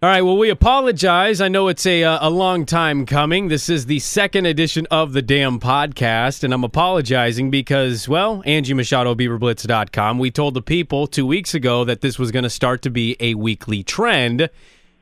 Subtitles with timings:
[0.00, 0.22] All right.
[0.22, 1.40] Well, we apologize.
[1.40, 3.48] I know it's a uh, a long time coming.
[3.48, 8.74] This is the second edition of the Dam podcast, and I'm apologizing because, well, Angie
[8.74, 12.80] Machado, BeaverBlitz.com, we told the people two weeks ago that this was going to start
[12.82, 14.48] to be a weekly trend.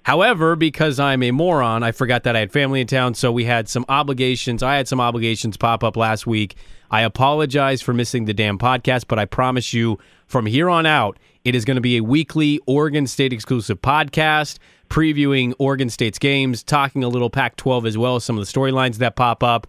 [0.04, 3.45] However, because I'm a moron, I forgot that I had family in town, so we
[3.45, 4.63] had some obligations.
[4.63, 6.57] I had some obligations pop up last week.
[6.91, 11.19] I apologize for missing the Dam podcast, but I promise you from here on out,
[11.45, 14.59] it is going to be a weekly Oregon State exclusive podcast
[14.89, 18.50] previewing Oregon State's games, talking a little Pac 12 as well as some of the
[18.53, 19.67] storylines that pop up.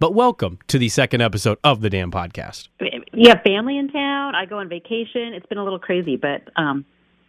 [0.00, 2.68] But welcome to the second episode of the Dam podcast.
[3.12, 4.34] You have family in town.
[4.34, 5.34] I go on vacation.
[5.34, 6.84] It's been a little crazy, but um,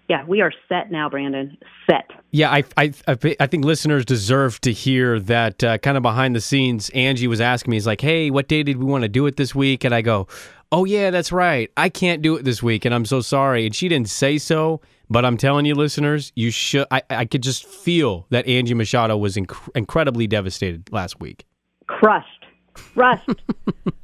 [0.09, 1.57] yeah, we are set now, Brandon.
[1.89, 2.09] Set.
[2.31, 6.41] Yeah, I I, I think listeners deserve to hear that uh, kind of behind the
[6.41, 6.90] scenes.
[6.91, 9.37] Angie was asking me, "He's like, hey, what day did we want to do it
[9.37, 10.27] this week?" And I go,
[10.71, 11.71] "Oh yeah, that's right.
[11.77, 14.81] I can't do it this week, and I'm so sorry." And she didn't say so,
[15.09, 16.86] but I'm telling you, listeners, you should.
[16.91, 21.46] I, I could just feel that Angie Machado was inc- incredibly devastated last week.
[21.88, 23.41] Crushed, crushed.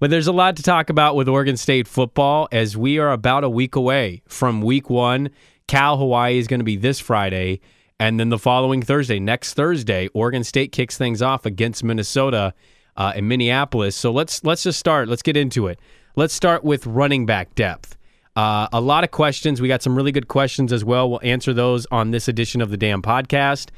[0.00, 3.44] but there's a lot to talk about with Oregon State football as we are about
[3.44, 5.30] a week away from Week One.
[5.68, 7.60] Cal Hawaii is going to be this Friday,
[7.98, 12.54] and then the following Thursday, next Thursday, Oregon State kicks things off against Minnesota
[12.96, 13.94] uh, in Minneapolis.
[13.94, 15.08] So let's let's just start.
[15.08, 15.78] Let's get into it.
[16.16, 17.96] Let's start with running back depth.
[18.36, 19.60] Uh, a lot of questions.
[19.60, 21.08] We got some really good questions as well.
[21.08, 23.68] We'll answer those on this edition of the Dam podcast.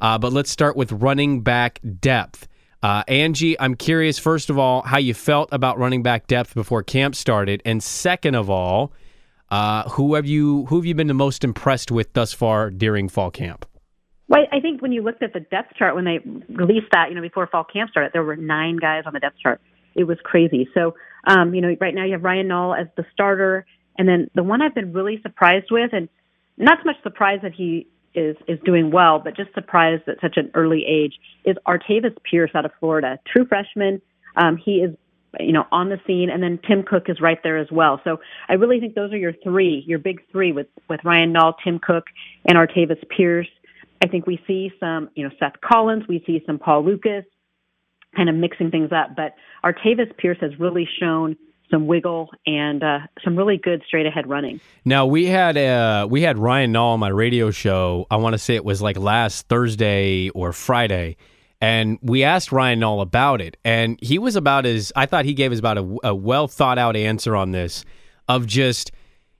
[0.00, 2.46] Uh, but let's start with running back depth.
[2.82, 6.82] Uh, Angie, I'm curious, first of all, how you felt about running back depth before
[6.82, 7.62] camp started.
[7.64, 8.92] And second of all,
[9.50, 13.08] uh, who have you who have you been the most impressed with thus far during
[13.08, 13.66] fall camp?
[14.28, 16.18] Well, I think when you looked at the depth chart when they
[16.52, 19.36] released that, you know, before fall camp started, there were nine guys on the depth
[19.42, 19.60] chart.
[19.94, 20.68] It was crazy.
[20.74, 20.94] So,
[21.26, 23.64] um, you know, right now you have Ryan Nall as the starter.
[23.98, 26.08] And then the one I've been really surprised with, and
[26.56, 30.36] not so much surprised that he is is doing well, but just surprised at such
[30.36, 31.14] an early age,
[31.44, 34.00] is Artavis Pierce out of Florida, true freshman.
[34.36, 34.96] Um, he is,
[35.40, 38.00] you know, on the scene, and then Tim Cook is right there as well.
[38.04, 38.18] So
[38.48, 41.78] I really think those are your three, your big three with with Ryan Nall, Tim
[41.78, 42.04] Cook,
[42.44, 43.48] and Artavis Pierce.
[44.02, 47.24] I think we see some, you know, Seth Collins, we see some Paul Lucas,
[48.14, 49.34] kind of mixing things up, but
[49.64, 51.36] Artavis Pierce has really shown
[51.70, 54.60] some wiggle and uh, some really good straight ahead running.
[54.84, 58.06] Now we had uh, we had Ryan Nall on my radio show.
[58.10, 61.16] I want to say it was like last Thursday or Friday,
[61.60, 65.34] and we asked Ryan Nall about it, and he was about as I thought he
[65.34, 67.84] gave us about a, a well thought out answer on this
[68.28, 68.92] of just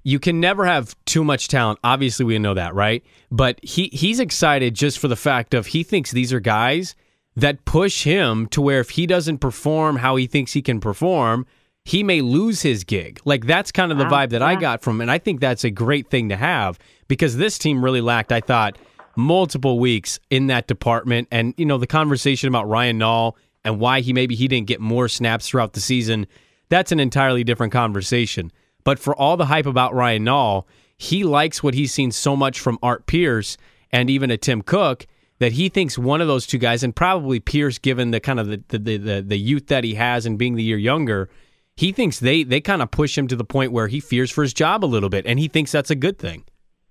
[0.02, 1.78] you can never have too much talent.
[1.82, 3.02] Obviously, we know that, right?
[3.30, 6.94] But he he's excited just for the fact of he thinks these are guys
[7.36, 11.46] that push him to where if he doesn't perform how he thinks he can perform
[11.84, 13.20] he may lose his gig.
[13.24, 14.46] Like that's kind of the wow, vibe that yeah.
[14.46, 16.78] I got from, and I think that's a great thing to have
[17.08, 18.32] because this team really lacked.
[18.32, 18.78] I thought
[19.16, 23.34] multiple weeks in that department, and you know the conversation about Ryan Nall
[23.64, 26.26] and why he maybe he didn't get more snaps throughout the season.
[26.70, 28.50] That's an entirely different conversation.
[28.82, 30.64] But for all the hype about Ryan Nall,
[30.96, 33.56] he likes what he's seen so much from Art Pierce
[33.90, 35.06] and even a Tim Cook
[35.38, 38.46] that he thinks one of those two guys, and probably Pierce, given the kind of
[38.46, 41.28] the the, the, the youth that he has and being the year younger
[41.76, 44.42] he thinks they they kind of push him to the point where he fears for
[44.42, 46.44] his job a little bit, and he thinks that's a good thing.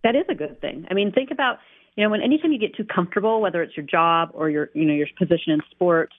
[0.04, 0.86] That is a good thing.
[0.90, 1.60] I mean, think about
[1.96, 4.86] you know when anytime you get too comfortable, whether it's your job or your you
[4.86, 6.14] know your position in sports,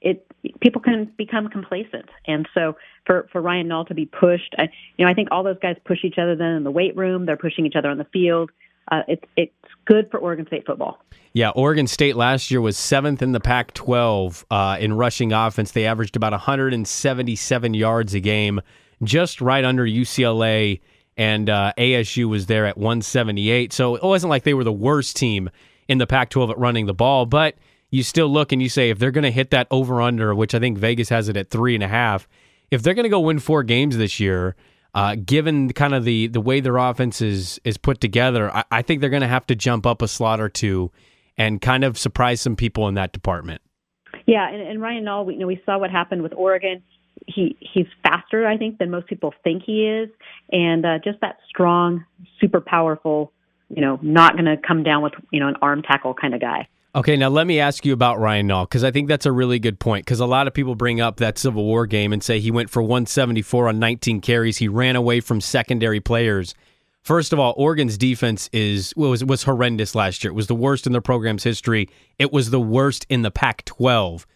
[0.00, 0.26] it
[0.60, 2.06] people can become complacent.
[2.26, 5.42] And so for for Ryan Nall to be pushed, I, you know I think all
[5.42, 6.34] those guys push each other.
[6.34, 8.50] Then in the weight room, they're pushing each other on the field.
[8.90, 9.52] Uh, it's it's
[9.84, 10.98] good for Oregon State football.
[11.32, 15.72] Yeah, Oregon State last year was seventh in the Pac 12 uh, in rushing offense.
[15.72, 18.60] They averaged about 177 yards a game,
[19.02, 20.80] just right under UCLA,
[21.16, 23.72] and uh, ASU was there at 178.
[23.72, 25.50] So it wasn't like they were the worst team
[25.86, 27.56] in the Pac 12 at running the ball, but
[27.90, 30.54] you still look and you say if they're going to hit that over under, which
[30.54, 32.28] I think Vegas has it at three and a half,
[32.70, 34.56] if they're going to go win four games this year,
[34.94, 38.82] uh, given kind of the the way their offense is is put together, I, I
[38.82, 40.90] think they're going to have to jump up a slot or two
[41.36, 43.62] and kind of surprise some people in that department.
[44.26, 46.82] Yeah, and, and Ryan Nall, we, you know, we saw what happened with Oregon.
[47.26, 50.08] He he's faster, I think, than most people think he is,
[50.50, 52.04] and uh, just that strong,
[52.40, 53.32] super powerful,
[53.68, 56.40] you know, not going to come down with you know an arm tackle kind of
[56.40, 56.68] guy.
[56.98, 59.60] Okay, now let me ask you about Ryan Nall because I think that's a really
[59.60, 60.04] good point.
[60.04, 62.70] Because a lot of people bring up that Civil War game and say he went
[62.70, 64.56] for 174 on 19 carries.
[64.56, 66.56] He ran away from secondary players.
[67.02, 70.32] First of all, Oregon's defense is was was horrendous last year.
[70.32, 71.88] It was the worst in the program's history.
[72.18, 74.26] It was the worst in the Pac-12.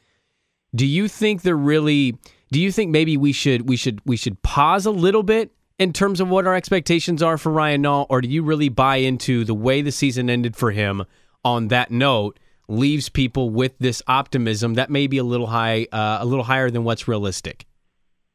[0.73, 2.17] Do you think they're really?
[2.53, 5.51] Do you think maybe we should we should we should pause a little bit
[5.81, 8.99] in terms of what our expectations are for Ryan Nall, or do you really buy
[8.99, 11.05] into the way the season ended for him
[11.45, 12.39] on that note?
[12.69, 16.71] Leaves people with this optimism that may be a little high, uh, a little higher
[16.71, 17.67] than what's realistic.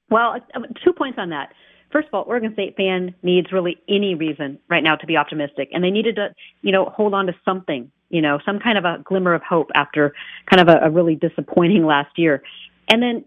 [0.09, 1.53] Well, uh, two points on that.
[1.91, 5.69] First of all, Oregon State fan needs really any reason right now to be optimistic,
[5.71, 8.85] and they needed to, you know, hold on to something, you know, some kind of
[8.85, 10.13] a glimmer of hope after
[10.49, 12.43] kind of a, a really disappointing last year.
[12.89, 13.25] And then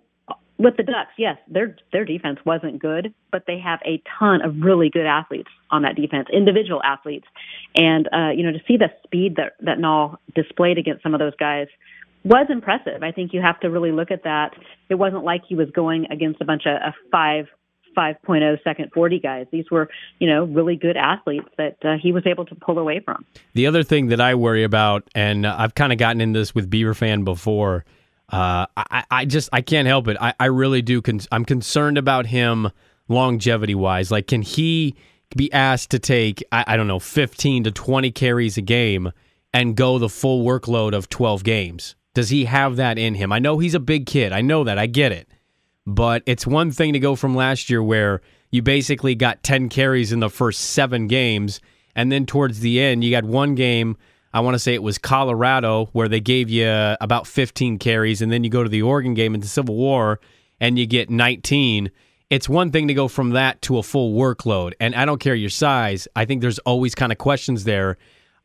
[0.60, 4.60] with the Ducks, yes, their their defense wasn't good, but they have a ton of
[4.60, 7.26] really good athletes on that defense, individual athletes,
[7.74, 11.20] and uh, you know to see the speed that that Nall displayed against some of
[11.20, 11.66] those guys
[12.24, 13.02] was impressive.
[13.02, 14.50] I think you have to really look at that.
[14.90, 17.46] It wasn't like he was going against a bunch of, of five
[17.96, 19.46] 5.0 second 40 guys.
[19.50, 19.88] These were,
[20.20, 23.24] you know, really good athletes that uh, he was able to pull away from.
[23.54, 26.70] The other thing that I worry about, and I've kind of gotten in this with
[26.70, 27.84] Beaver fan before,
[28.30, 30.16] uh, I, I, just I can't help it.
[30.20, 31.02] I, I really do.
[31.02, 32.70] Con- I'm concerned about him
[33.08, 34.10] longevity wise.
[34.10, 34.94] Like, can he
[35.36, 39.12] be asked to take I, I don't know 15 to 20 carries a game
[39.52, 41.96] and go the full workload of 12 games?
[42.14, 43.32] Does he have that in him?
[43.32, 44.32] I know he's a big kid.
[44.32, 44.78] I know that.
[44.78, 45.28] I get it.
[45.86, 50.12] But it's one thing to go from last year where you basically got 10 carries
[50.12, 51.60] in the first seven games.
[51.94, 53.96] And then towards the end, you got one game
[54.32, 56.68] I want to say it was Colorado where they gave you
[57.00, 60.20] about 15 carries, and then you go to the Oregon game in the Civil War
[60.60, 61.90] and you get 19.
[62.28, 65.34] It's one thing to go from that to a full workload, and I don't care
[65.34, 66.06] your size.
[66.14, 67.96] I think there's always kind of questions there.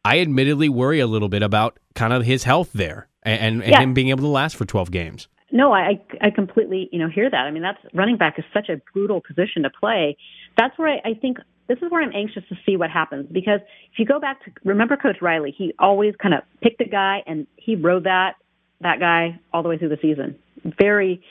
[0.04, 3.82] I admittedly worry a little bit about kind of his health there and, and, yeah.
[3.82, 5.28] him being able to last for 12 games.
[5.52, 7.46] No, I I completely you know hear that.
[7.46, 10.18] I mean that's running back is such a brutal position to play.
[10.58, 11.38] That's where I, I think
[11.68, 13.60] this is where I'm anxious to see what happens because
[13.92, 17.24] if you go back to remember Coach Riley, he always kind of picked a guy
[17.26, 18.36] and he rode that
[18.82, 20.36] that guy all the way through the season.
[20.80, 21.22] Very,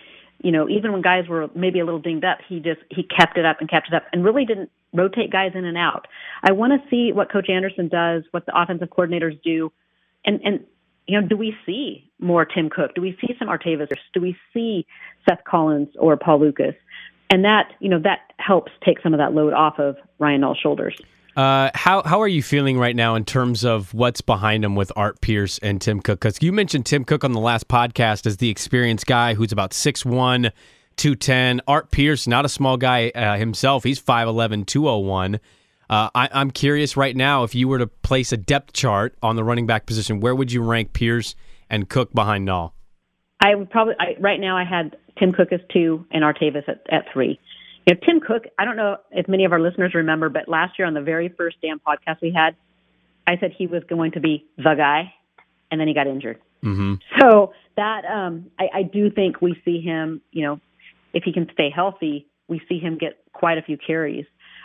[0.43, 3.37] you know, even when guys were maybe a little dinged up, he just he kept
[3.37, 6.07] it up and kept it up and really didn't rotate guys in and out.
[6.43, 9.73] I want to see what Coach Anderson does, what the offensive coordinators do,
[10.25, 10.65] and and
[11.07, 12.95] you know, do we see more Tim Cook?
[12.95, 13.89] Do we see some Artavis?
[14.15, 14.87] Do we see
[15.29, 16.75] Seth Collins or Paul Lucas?
[17.31, 20.59] And that you know that helps take some of that load off of Ryan Nall's
[20.59, 20.97] shoulders.
[21.37, 24.93] Uh, how how are you feeling right now in terms of what's behind him with
[24.95, 26.21] Art Pierce and Tim Cook?
[26.21, 29.73] Because you mentioned Tim Cook on the last podcast as the experienced guy who's about
[29.73, 30.53] 6'1",
[30.97, 31.61] 210.
[31.67, 33.83] Art Pierce, not a small guy uh, himself.
[33.83, 35.41] He's 5'11", 201.
[35.91, 39.35] Uh, I, I'm curious right now if you were to place a depth chart on
[39.35, 41.35] the running back position, where would you rank Pierce
[41.69, 42.74] and Cook behind Nall?
[43.45, 46.81] I would probably I, right now I had Tim Cook is two and Artavis at,
[46.91, 47.39] at three.
[47.87, 50.79] You know, Tim Cook, I don't know if many of our listeners remember, but last
[50.79, 52.57] year on the very first Dam podcast we had,
[53.27, 55.13] I said he was going to be the guy,
[55.71, 56.39] and then he got injured.
[56.65, 56.95] Mm-hmm.
[57.21, 60.23] So that um, I, I do think we see him.
[60.31, 60.61] You know,
[61.13, 64.25] if he can stay healthy, we see him get quite a few carries.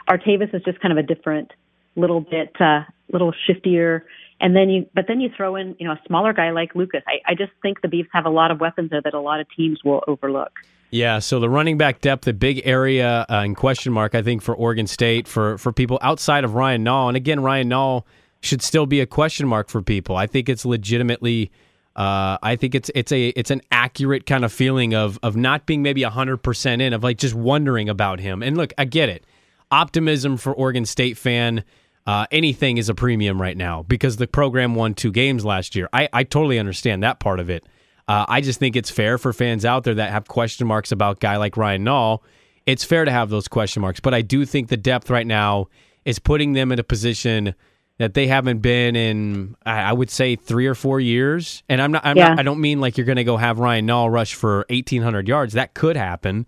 [0.09, 1.51] Artavis is just kind of a different,
[1.97, 4.03] little bit, uh, little shiftier.
[4.41, 7.01] And then you, but then you throw in, you know, a smaller guy like Lucas.
[7.07, 9.39] I, I just think the Beavs have a lot of weapons there that a lot
[9.39, 10.51] of teams will overlook.
[10.91, 14.41] Yeah, so the running back depth, a big area uh, in question mark, I think,
[14.41, 17.09] for Oregon State, for for people outside of Ryan Nall.
[17.09, 18.05] And again, Ryan Nall
[18.41, 20.15] should still be a question mark for people.
[20.15, 21.51] I think it's legitimately.
[21.95, 25.67] Uh, I think it's it's a it's an accurate kind of feeling of of not
[25.67, 28.41] being maybe hundred percent in, of like just wondering about him.
[28.41, 29.25] And look, I get it.
[29.69, 31.63] Optimism for Oregon State fan
[32.07, 35.89] uh, anything is a premium right now because the program won two games last year.
[35.93, 37.65] I, I totally understand that part of it.
[38.07, 41.17] Uh, I just think it's fair for fans out there that have question marks about
[41.17, 42.19] a guy like Ryan Nall.
[42.65, 45.67] It's fair to have those question marks, but I do think the depth right now
[46.05, 47.53] is putting them in a position
[47.99, 49.55] that they haven't been in.
[49.65, 51.61] I would say three or four years.
[51.69, 52.05] And I'm not.
[52.05, 52.29] I'm yeah.
[52.29, 55.27] not I don't mean like you're going to go have Ryan Nall rush for 1,800
[55.27, 55.53] yards.
[55.53, 56.47] That could happen,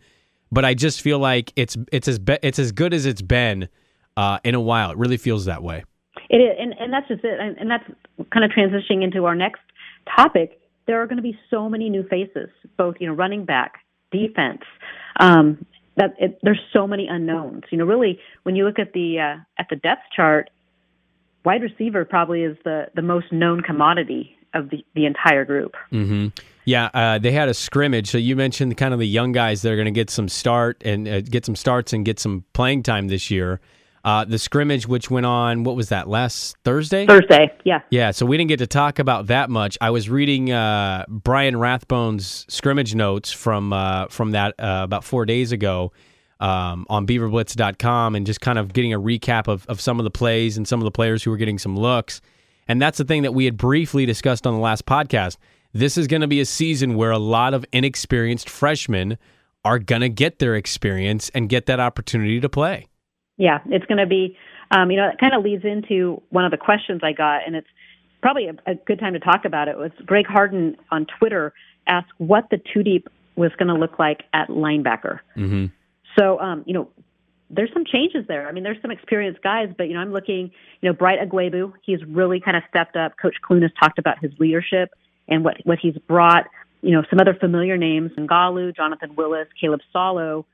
[0.51, 3.67] but I just feel like it's it's as be, it's as good as it's been
[4.18, 4.91] uh, in a while.
[4.91, 5.84] It really feels that way.
[6.30, 7.39] It is, and, and that's just it.
[7.39, 7.84] And, and that's
[8.32, 9.62] kind of transitioning into our next
[10.15, 10.60] topic.
[10.88, 13.74] There are going to be so many new faces, both you know, running back,
[14.12, 14.62] defense.
[15.20, 15.65] Um,
[15.98, 17.63] that it, there's so many unknowns.
[17.70, 20.50] You know, really, when you look at the uh, at the depth chart,
[21.44, 25.75] wide receiver probably is the the most known commodity of the the entire group.
[25.91, 26.27] Mm-hmm.
[26.63, 28.10] Yeah, uh, they had a scrimmage.
[28.10, 30.82] So you mentioned kind of the young guys that are going to get some start
[30.86, 33.60] and uh, get some starts and get some playing time this year.
[34.03, 37.05] Uh, the scrimmage, which went on, what was that, last Thursday?
[37.05, 37.81] Thursday, yeah.
[37.91, 39.77] Yeah, so we didn't get to talk about that much.
[39.79, 45.25] I was reading uh, Brian Rathbone's scrimmage notes from uh, from that uh, about four
[45.25, 45.91] days ago
[46.39, 50.12] um, on beaverblitz.com and just kind of getting a recap of, of some of the
[50.12, 52.20] plays and some of the players who were getting some looks.
[52.67, 55.38] And that's the thing that we had briefly discussed on the last podcast.
[55.74, 59.17] This is going to be a season where a lot of inexperienced freshmen
[59.63, 62.88] are going to get their experience and get that opportunity to play.
[63.41, 64.38] Yeah, it's going to be,
[64.69, 67.55] um, you know, it kind of leads into one of the questions I got, and
[67.55, 67.67] it's
[68.21, 69.79] probably a, a good time to talk about it.
[69.79, 71.51] Was Greg Harden on Twitter
[71.88, 75.21] asked what the two deep was going to look like at linebacker.
[75.36, 75.65] Mm-hmm.
[76.19, 76.89] So, um, you know,
[77.50, 78.48] there's some changes there.
[78.48, 81.74] I mean, there's some experienced guys, but you know, I'm looking, you know, Bright Ugwoegbu,
[81.81, 83.13] he's really kind of stepped up.
[83.19, 84.91] Coach Clune has talked about his leadership
[85.27, 86.45] and what what he's brought.
[86.83, 90.45] You know, some other familiar names, Ngalu, Jonathan Willis, Caleb Saulo,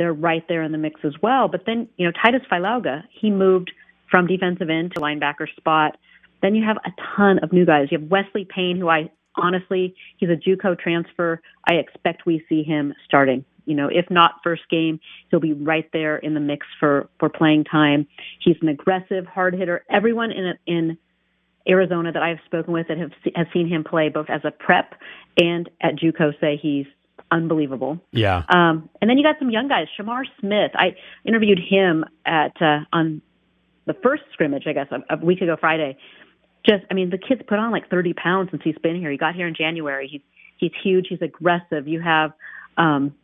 [0.00, 1.46] they're right there in the mix as well.
[1.46, 3.70] But then, you know, Titus Failaga, he moved
[4.10, 5.98] from defensive end to linebacker spot.
[6.40, 7.88] Then you have a ton of new guys.
[7.90, 11.42] You have Wesley Payne, who I honestly, he's a JUCO transfer.
[11.68, 13.44] I expect we see him starting.
[13.66, 17.28] You know, if not first game, he'll be right there in the mix for for
[17.28, 18.08] playing time.
[18.42, 19.84] He's an aggressive, hard hitter.
[19.90, 20.98] Everyone in in
[21.68, 24.94] Arizona that I've spoken with that have has seen him play both as a prep
[25.38, 26.86] and at JUCO say he's
[27.30, 27.98] unbelievable.
[28.12, 28.42] Yeah.
[28.48, 29.86] Um, and then you got some young guys.
[29.98, 30.72] Shamar Smith.
[30.74, 30.94] I
[31.24, 33.22] interviewed him at uh, on
[33.86, 35.96] the first scrimmage, I guess, a, a week ago Friday.
[36.68, 39.10] Just, I mean, the kid's put on like 30 pounds since he's been here.
[39.10, 40.08] He got here in January.
[40.10, 40.20] He's
[40.58, 41.06] he's huge.
[41.08, 41.88] He's aggressive.
[41.88, 42.32] You have
[42.76, 43.14] um,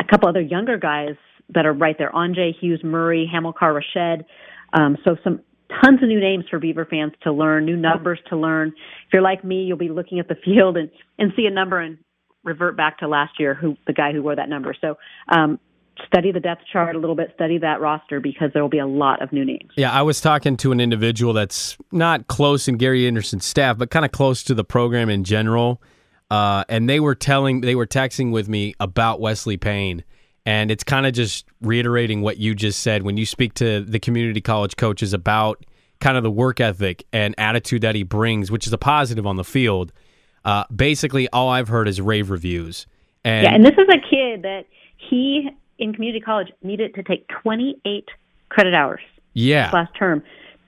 [0.00, 1.16] a couple other younger guys
[1.50, 4.24] that are right there: Anjay Hughes, Murray, Hamilcar Rashed.
[4.72, 5.40] Um, so some
[5.82, 8.68] tons of new names for Beaver fans to learn, new numbers to learn.
[9.06, 11.78] If you're like me, you'll be looking at the field and and see a number
[11.78, 11.98] and
[12.44, 14.74] revert back to last year, who the guy who wore that number.
[14.80, 14.98] So.
[15.28, 15.58] Um,
[16.06, 18.86] study the depth chart a little bit, study that roster because there will be a
[18.86, 19.70] lot of new names.
[19.76, 23.90] Yeah, I was talking to an individual that's not close in Gary Anderson's staff, but
[23.90, 25.82] kind of close to the program in general.
[26.30, 30.02] Uh, and they were telling, they were texting with me about Wesley Payne.
[30.44, 34.00] And it's kind of just reiterating what you just said when you speak to the
[34.00, 35.64] community college coaches about
[36.00, 39.36] kind of the work ethic and attitude that he brings, which is a positive on
[39.36, 39.92] the field.
[40.44, 42.86] Uh, basically, all I've heard is rave reviews.
[43.24, 47.28] And yeah, and this is a kid that he in community college needed to take
[47.42, 48.08] 28
[48.48, 49.00] credit hours.
[49.34, 49.70] Yeah.
[49.72, 50.22] Last term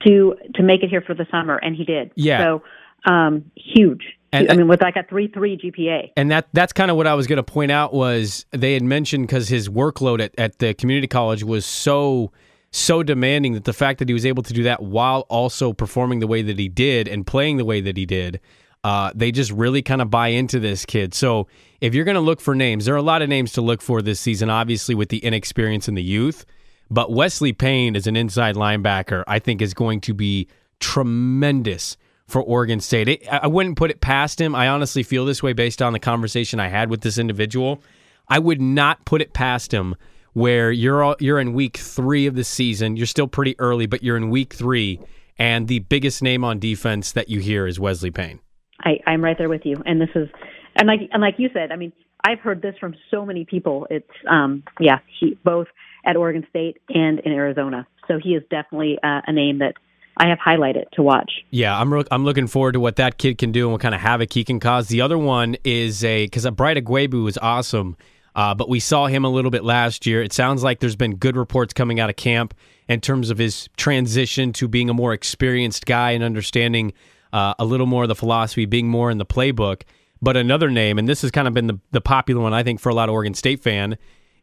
[0.05, 2.11] to to make it here for the summer, and he did.
[2.15, 2.43] Yeah.
[2.43, 2.63] So
[3.11, 4.03] um, huge.
[4.31, 6.11] And- I mean, with like a three three GPA.
[6.17, 8.83] And that that's kind of what I was going to point out was they had
[8.83, 12.31] mentioned because his workload at, at the community college was so
[12.71, 16.19] so demanding that the fact that he was able to do that while also performing
[16.19, 18.41] the way that he did and playing the way that he did,
[18.85, 21.15] uh, they just really kind of buy into this kid.
[21.15, 21.47] So
[21.81, 23.81] if you're going to look for names, there are a lot of names to look
[23.81, 26.45] for this season, obviously with the inexperience and the youth.
[26.91, 30.47] But Wesley Payne as an inside linebacker, I think, is going to be
[30.79, 33.09] tremendous for Oregon State.
[33.09, 34.53] It, I wouldn't put it past him.
[34.53, 37.81] I honestly feel this way based on the conversation I had with this individual.
[38.27, 39.95] I would not put it past him
[40.33, 42.97] where you're all, you're in week three of the season.
[42.97, 44.99] You're still pretty early, but you're in week three,
[45.39, 48.41] and the biggest name on defense that you hear is Wesley Payne.
[48.79, 50.29] I, I'm right there with you, and this is,
[50.75, 53.87] and like and like you said, I mean, I've heard this from so many people.
[53.89, 55.67] It's um, yeah, he both
[56.05, 57.87] at Oregon State and in Arizona.
[58.07, 59.73] So he is definitely uh, a name that
[60.17, 61.31] I have highlighted to watch.
[61.51, 64.01] Yeah, I'm I'm looking forward to what that kid can do and what kind of
[64.01, 64.87] havoc he can cause.
[64.87, 67.97] The other one is a because Bright Ugwoegbu is awesome,
[68.35, 70.21] uh, but we saw him a little bit last year.
[70.21, 72.53] It sounds like there's been good reports coming out of camp
[72.87, 76.93] in terms of his transition to being a more experienced guy and understanding
[77.35, 79.81] uh, a little more of the philosophy, being more in the playbook.
[80.21, 82.79] But another name, and this has kind of been the, the popular one, I think,
[82.79, 83.97] for a lot of Oregon State fan,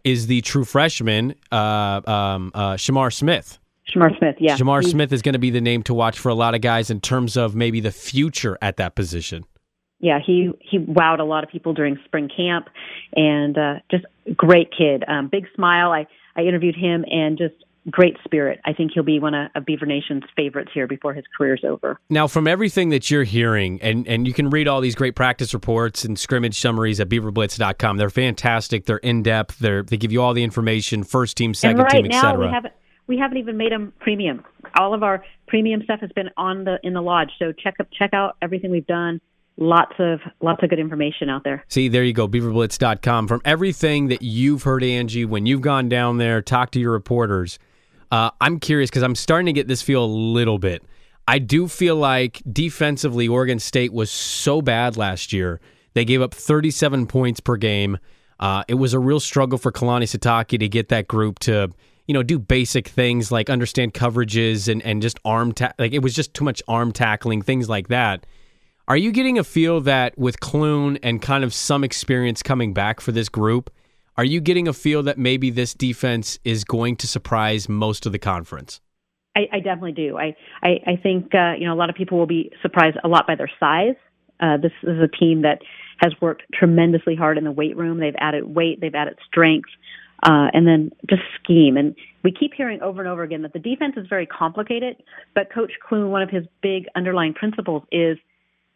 [0.05, 3.59] is the true freshman, uh, um, uh, Shamar Smith.
[3.93, 4.57] Shamar Smith, yeah.
[4.57, 6.91] Shamar Smith is going to be the name to watch for a lot of guys
[6.91, 9.45] in terms of maybe the future at that position.
[10.03, 12.69] yeah, he he wowed a lot of people during spring camp,
[13.15, 14.05] and uh, just
[14.37, 15.05] great kid.
[15.09, 15.93] Um, big smile.
[15.93, 16.07] I
[16.37, 17.55] I interviewed him, and just
[17.91, 18.61] great spirit.
[18.65, 21.99] I think he'll be one of, of Beaver Nation's favorites here before his career's over.
[22.09, 25.53] Now, from everything that you're hearing, and, and you can read all these great practice
[25.53, 27.97] reports and scrimmage summaries at beaverblitz.com.
[27.97, 28.87] They're fantastic.
[28.87, 29.59] They're in depth.
[29.59, 32.53] They're they give you all the information, first team, second right team, now we etc.
[32.53, 32.75] haven't
[33.07, 34.45] we haven't even made them premium.
[34.77, 37.31] All of our premium stuff has been on the in the lodge.
[37.39, 39.21] So check up check out everything we've done.
[39.59, 41.65] Lots of lots of good information out there.
[41.69, 43.29] See, there you go, beaverblitz.com.
[43.29, 47.59] From everything that you've heard, Angie, when you've gone down there, talk to your reporters,
[48.13, 50.85] uh, I'm curious because I'm starting to get this feel a little bit.
[51.27, 55.61] I do feel like defensively, Oregon State was so bad last year.
[55.95, 57.99] They gave up 37 points per game.
[58.39, 61.71] Uh, it was a real struggle for Kalani Sitake to get that group to,
[62.07, 66.03] you know, do basic things like understand coverages and, and just arm ta- like it
[66.03, 68.27] was just too much arm tackling, things like that.
[68.89, 73.01] Are you getting a feel that with Clune and kind of some experience coming back
[73.01, 73.71] for this group,
[74.17, 78.13] are you getting a feel that maybe this defense is going to surprise most of
[78.13, 78.81] the conference?
[79.35, 80.19] I, I definitely do.
[80.19, 83.09] I I, I think uh, you know a lot of people will be surprised a
[83.09, 83.95] lot by their size.
[84.41, 85.61] Uh, this is a team that
[85.99, 87.99] has worked tremendously hard in the weight room.
[88.01, 88.81] They've added weight.
[88.81, 89.69] They've added strength.
[90.23, 91.77] uh, and then just scheme.
[91.77, 94.97] And we keep hearing over and over again that the defense is very complicated,
[95.35, 98.19] but Coach Clune, one of his big underlying principles is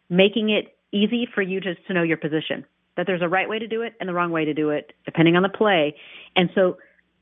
[0.09, 2.65] making it easy for you just to know your position.
[2.97, 4.91] That there's a right way to do it and the wrong way to do it,
[5.05, 5.95] depending on the play.
[6.35, 6.77] And so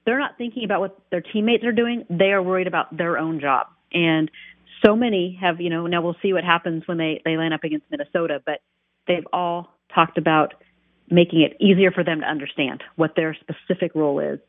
[0.06, 2.06] they're not thinking about what their teammates are doing.
[2.10, 3.68] They are worried about their own job.
[3.92, 4.32] And
[4.84, 7.64] so many have, you know, now we'll see what happens when they, they line up
[7.64, 8.62] against Minnesota, but
[9.08, 10.54] they've all talked about
[11.10, 14.40] making it easier for them to understand what their specific role is.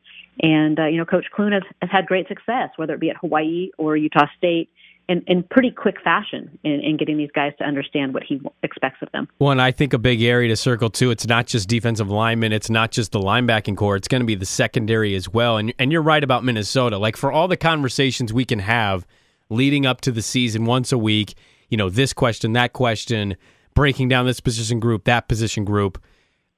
[0.41, 3.17] And, uh, you know, Coach Clune has, has had great success, whether it be at
[3.17, 4.71] Hawaii or Utah State
[5.09, 8.99] in, in pretty quick fashion in, in getting these guys to understand what he expects
[9.03, 9.29] of them.
[9.39, 11.11] Well, and I think a big area to circle too.
[11.11, 12.53] It's not just defensive linemen.
[12.53, 13.97] It's not just the linebacking core.
[13.97, 15.57] It's going to be the secondary as well.
[15.57, 16.99] And and you're right about Minnesota.
[16.99, 19.07] Like for all the conversations we can have
[19.49, 21.35] leading up to the season once a week,
[21.69, 23.37] you know, this question, that question,
[23.75, 26.03] breaking down this position group, that position group.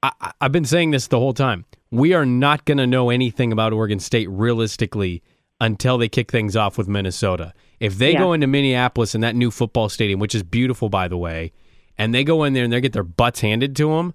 [0.01, 1.65] I, I've been saying this the whole time.
[1.91, 5.21] We are not going to know anything about Oregon State realistically
[5.59, 7.53] until they kick things off with Minnesota.
[7.79, 8.19] If they yeah.
[8.19, 11.51] go into Minneapolis in that new football stadium, which is beautiful by the way,
[11.97, 14.13] and they go in there and they get their butts handed to them,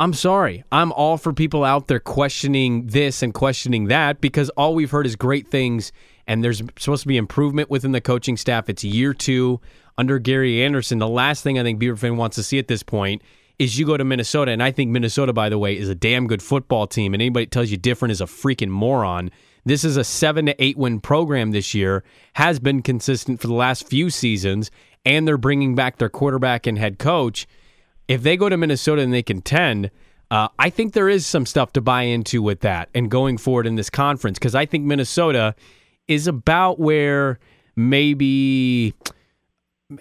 [0.00, 0.64] I'm sorry.
[0.72, 5.06] I'm all for people out there questioning this and questioning that because all we've heard
[5.06, 5.92] is great things
[6.26, 8.68] and there's supposed to be improvement within the coaching staff.
[8.68, 9.60] It's year 2
[9.96, 10.98] under Gary Anderson.
[10.98, 13.22] The last thing I think Beaver fan wants to see at this point
[13.58, 16.26] is you go to Minnesota and I think Minnesota by the way is a damn
[16.26, 19.30] good football team and anybody tells you different is a freaking moron
[19.64, 22.02] this is a seven to eight win program this year,
[22.34, 24.70] has been consistent for the last few seasons,
[25.04, 27.46] and they're bringing back their quarterback and head coach.
[28.08, 29.90] If they go to Minnesota and they contend,
[30.30, 33.66] uh, I think there is some stuff to buy into with that and going forward
[33.66, 35.54] in this conference because I think Minnesota
[36.08, 37.38] is about where
[37.76, 38.94] maybe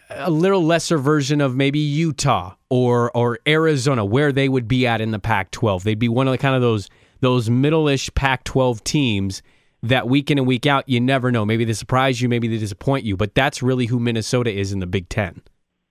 [0.10, 5.01] a little lesser version of maybe Utah or or Arizona, where they would be at
[5.01, 5.84] in the Pac-12.
[5.84, 6.89] They'd be one of the kind of those
[7.22, 9.42] those middle-ish Pac-12 teams
[9.84, 11.46] that week in and week out, you never know.
[11.46, 14.80] Maybe they surprise you, maybe they disappoint you, but that's really who Minnesota is in
[14.80, 15.42] the Big Ten.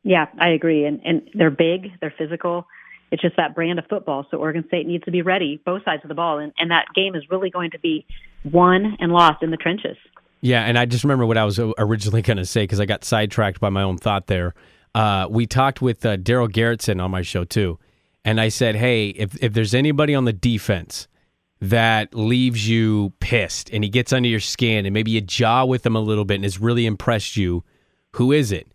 [0.03, 0.85] Yeah, I agree.
[0.85, 2.67] And and they're big, they're physical.
[3.11, 4.27] It's just that brand of football.
[4.31, 6.87] So Oregon State needs to be ready, both sides of the ball, and, and that
[6.95, 8.07] game is really going to be
[8.45, 9.97] won and lost in the trenches.
[10.40, 13.05] Yeah, and I just remember what I was originally going to say because I got
[13.05, 14.55] sidetracked by my own thought there.
[14.95, 17.79] Uh, we talked with uh, Darell Garretson on my show too,
[18.25, 21.07] and I said, "Hey, if if there's anybody on the defense
[21.61, 25.85] that leaves you pissed and he gets under your skin and maybe you jaw with
[25.85, 27.62] him a little bit and has really impressed you,
[28.12, 28.66] who is it?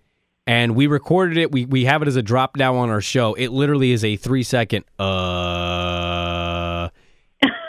[0.48, 1.52] And we recorded it.
[1.52, 3.34] We we have it as a drop down on our show.
[3.34, 6.90] It literally is a three second uh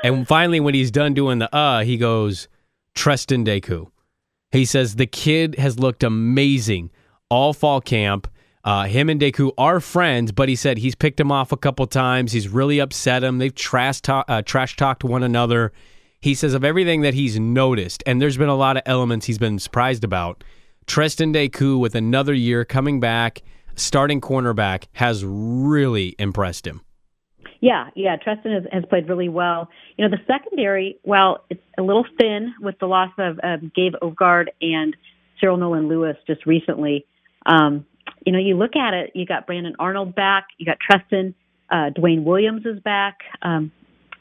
[0.04, 2.48] and finally when he's done doing the uh, he goes,
[2.94, 3.90] Treston Decoud.
[4.50, 6.90] He says the kid has looked amazing
[7.30, 8.28] all fall camp.
[8.66, 11.86] Uh, him and Decoud are friends, but he said he's picked him off a couple
[11.86, 12.32] times.
[12.32, 13.38] He's really upset him.
[13.38, 15.72] They've trash, talk, uh, trash talked one another.
[16.20, 19.38] He says of everything that he's noticed, and there's been a lot of elements he's
[19.38, 20.42] been surprised about.
[20.86, 23.42] Treston Decoud, with another year coming back,
[23.76, 26.80] starting cornerback, has really impressed him.
[27.60, 29.68] Yeah, yeah, Treston has, has played really well.
[29.96, 33.38] You know, the secondary, well, it's a little thin with the loss of
[33.76, 34.96] Gabe Ovgard and
[35.40, 37.06] Cyril Noland-Lewis just recently.
[37.46, 37.86] Um,
[38.26, 41.32] you know, you look at it, you got Brandon Arnold back, you got Treston,
[41.70, 43.20] uh, Dwayne Williams is back.
[43.40, 43.72] Um,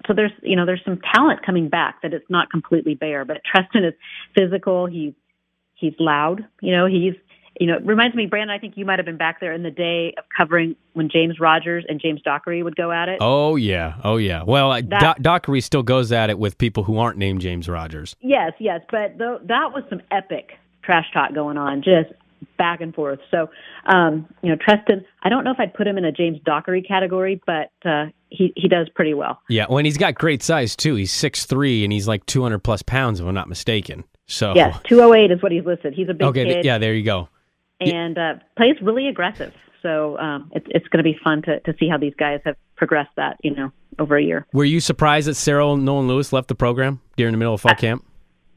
[0.08, 3.42] so there's, you know, there's some talent coming back that it's not completely bare, but
[3.44, 3.94] Treston is
[4.36, 4.86] physical.
[4.86, 5.14] He's,
[5.74, 7.16] he's loud, you know, he's,
[7.60, 9.64] you know, it reminds me, Brandon, I think you might have been back there in
[9.64, 13.20] the day of covering when James Rogers and James Dockery would go at it.
[13.22, 13.96] Oh, yeah.
[14.04, 14.44] Oh, yeah.
[14.44, 18.16] Well, that, Do- Dockery still goes at it with people who aren't named James Rogers.
[18.20, 18.82] Yes, yes.
[18.92, 20.52] But th- that was some epic
[20.84, 21.82] trash talk going on.
[21.82, 22.12] Just
[22.58, 23.20] back and forth.
[23.32, 23.50] So,
[23.86, 26.82] um, you know, Treston, I don't know if I'd put him in a James Dockery
[26.82, 29.42] category, but uh, he he does pretty well.
[29.50, 30.96] Yeah, well, and he's got great size too.
[30.96, 34.04] He's six three and he's like two hundred plus pounds, if I'm not mistaken.
[34.28, 35.94] So yes, two oh eight is what he's listed.
[35.94, 36.66] He's a big okay, kid.
[36.66, 37.30] yeah, there you go.
[37.80, 39.54] And uh, plays really aggressive.
[39.82, 42.56] So um, it's it's going to be fun to to see how these guys have
[42.76, 44.48] progressed that you know over a year.
[44.52, 47.76] Were you surprised that Cyril Noland-Lewis left the program during the middle of fall I,
[47.76, 48.06] camp?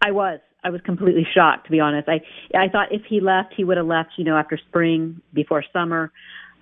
[0.01, 0.40] I was.
[0.64, 2.09] I was completely shocked to be honest.
[2.09, 2.21] I
[2.57, 6.12] I thought if he left, he would have left, you know, after spring, before summer.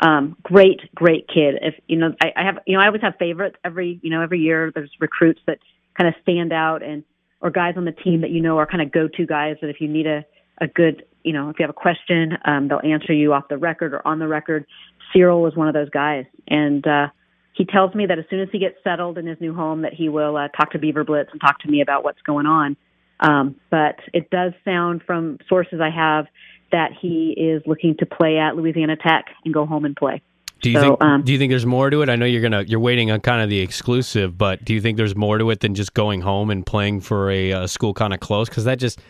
[0.01, 1.57] Um, great, great kid.
[1.63, 4.21] If you know, I, I have, you know, I always have favorites every, you know,
[4.21, 4.71] every year.
[4.75, 5.59] There's recruits that
[5.97, 7.03] kind of stand out, and
[7.41, 9.81] or guys on the team that you know are kind of go-to guys that if
[9.81, 10.25] you need a
[10.61, 13.59] a good, you know, if you have a question, um, they'll answer you off the
[13.59, 14.67] record or on the record.
[15.13, 17.09] Cyril was one of those guys, and uh,
[17.53, 19.95] he tells me that as soon as he gets settled in his new home, that
[19.95, 22.77] he will uh, talk to Beaver Blitz and talk to me about what's going on.
[23.21, 26.27] Um, but it does sound from sources I have
[26.73, 30.21] that he is looking to play at Louisiana Tech and go home and play.
[30.63, 31.03] Do you so, think?
[31.03, 32.09] um, do you think there's more to it?
[32.09, 34.97] I know you're gonna you're waiting on kind of the exclusive, but do you think
[34.97, 38.15] there's more to it than just going home and playing for a, a school kind
[38.15, 38.49] of close?
[38.49, 39.01] Because that just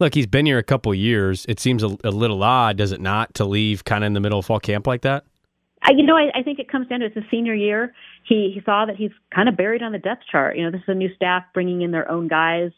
[0.00, 1.44] look, he's been here a couple years.
[1.48, 4.20] It seems a, a little odd, does it not, to leave kind of in the
[4.20, 5.24] middle of fall camp like that?
[5.82, 7.94] I, you know, I, I think it comes down to it's his senior year.
[8.24, 10.56] He he saw that he's kind of buried on the depth chart.
[10.56, 12.72] You know, this is a new staff bringing in their own guys.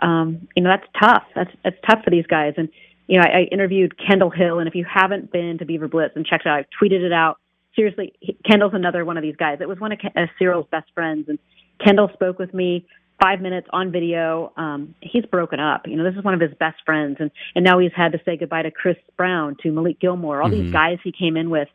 [0.00, 1.24] Um, you know, that's tough.
[1.34, 2.54] That's that's tough for these guys.
[2.56, 2.68] And
[3.08, 6.16] you know, I, I interviewed Kendall Hill, and if you haven't been to Beaver Blitz
[6.16, 7.38] and checked it out, I've tweeted it out.
[7.76, 9.58] Seriously, he, Kendall's another one of these guys.
[9.60, 11.38] It was one of uh, Cyril's best friends, and
[11.84, 12.86] Kendall spoke with me
[13.20, 14.52] five minutes on video.
[14.56, 15.86] Um, he's broken up.
[15.86, 18.20] You know, this is one of his best friends, and and now he's had to
[18.24, 20.62] say goodbye to Chris Brown, to Malik Gilmore, all Mhm.
[20.62, 21.68] these guys he came in with.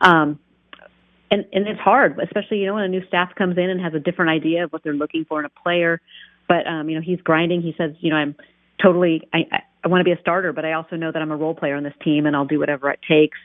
[0.00, 0.38] Um,
[1.30, 3.94] and and it's hard, especially you know when a new staff comes in and has
[3.94, 6.00] a different idea of what they're looking for in a player.
[6.52, 7.62] But um, you know, he's grinding.
[7.62, 8.36] He says, you know, I'm
[8.82, 9.26] totally.
[9.32, 11.54] I I, want to be a starter, but I also know that I'm a role
[11.54, 13.38] player on this team, and I'll do whatever it takes.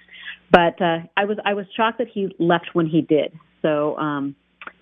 [0.52, 3.32] But uh, I was I was shocked that he left when he did.
[3.62, 3.98] So.
[3.98, 4.36] um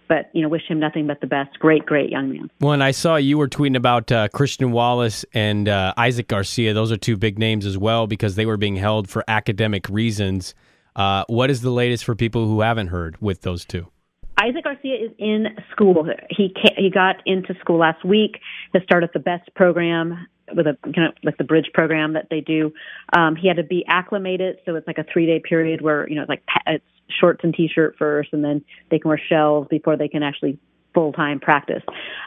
[0.08, 1.58] but you know, wish him nothing but the best.
[1.58, 2.52] Great, great young man.
[2.62, 6.76] And I saw you were tweeting about uh, Christian Wallace and uh, Isaac Garcia.
[6.76, 10.54] Those are two big names as well because they were being held for academic reasons.
[10.96, 13.88] Uh, what is the latest for people who haven't heard with those two?
[14.38, 16.08] Isaac Garcia is in school.
[16.30, 18.40] He he got into school last week.
[18.74, 22.42] Has started the best program with a kind of like the bridge program that they
[22.42, 22.74] do.
[23.16, 26.16] Um, he had to be acclimated, so it's like a three day period where you
[26.16, 26.84] know it's like it's
[27.20, 30.60] shorts and t-shirt first, and then they can wear shells before they can actually
[30.94, 31.84] full time practice.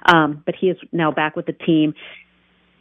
[0.06, 1.94] Um, but he is now back with the team.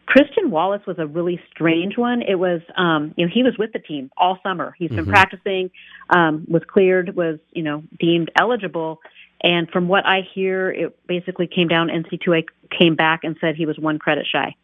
[0.05, 2.21] Christian Wallace was a really strange one.
[2.21, 4.73] It was, um, you know, he was with the team all summer.
[4.79, 5.09] He's been Mhm.
[5.09, 5.69] practicing,
[6.09, 9.01] um, was cleared, was, you know, deemed eligible.
[9.41, 11.89] And from what I hear, it basically came down.
[11.89, 12.45] NC2A
[12.77, 14.55] came back and said he was one credit shy.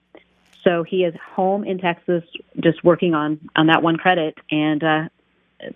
[0.64, 2.24] So he is home in Texas,
[2.62, 5.04] just working on on that one credit, and uh,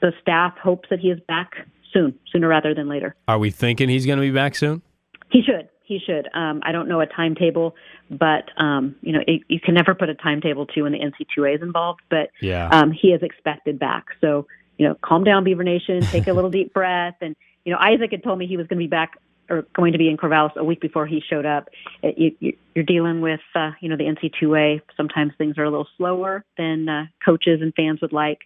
[0.01, 1.51] the staff hopes that he is back
[1.93, 3.15] soon, sooner rather than later.
[3.27, 4.81] Are we thinking he's going to be back soon?
[5.29, 5.67] He should.
[5.83, 6.27] He should.
[6.33, 7.75] Um, I don't know a timetable,
[8.09, 11.55] but um, you know, it, you can never put a timetable to when the NC2A
[11.55, 12.01] is involved.
[12.09, 12.69] But Yeah.
[12.69, 14.05] um, he is expected back.
[14.21, 16.01] So you know, calm down, Beaver Nation.
[16.11, 17.15] Take a little deep breath.
[17.21, 17.35] And
[17.67, 19.97] you know, Isaac had told me he was going to be back or going to
[19.97, 21.67] be in Corvallis a week before he showed up.
[22.01, 24.81] It, you, you, you're dealing with uh, you know the NC2A.
[24.95, 28.39] Sometimes things are a little slower than uh, coaches and fans would like,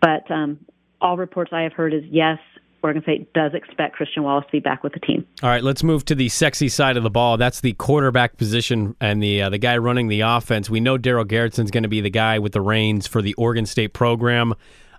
[0.00, 0.64] but um,
[1.00, 2.38] all reports I have heard is yes.
[2.82, 5.26] Oregon State does expect Christian Wallace to be back with the team.
[5.42, 7.36] All right, let's move to the sexy side of the ball.
[7.38, 10.70] That's the quarterback position and the uh, the guy running the offense.
[10.70, 13.66] We know Darell Garretson's going to be the guy with the reins for the Oregon
[13.66, 14.54] State program.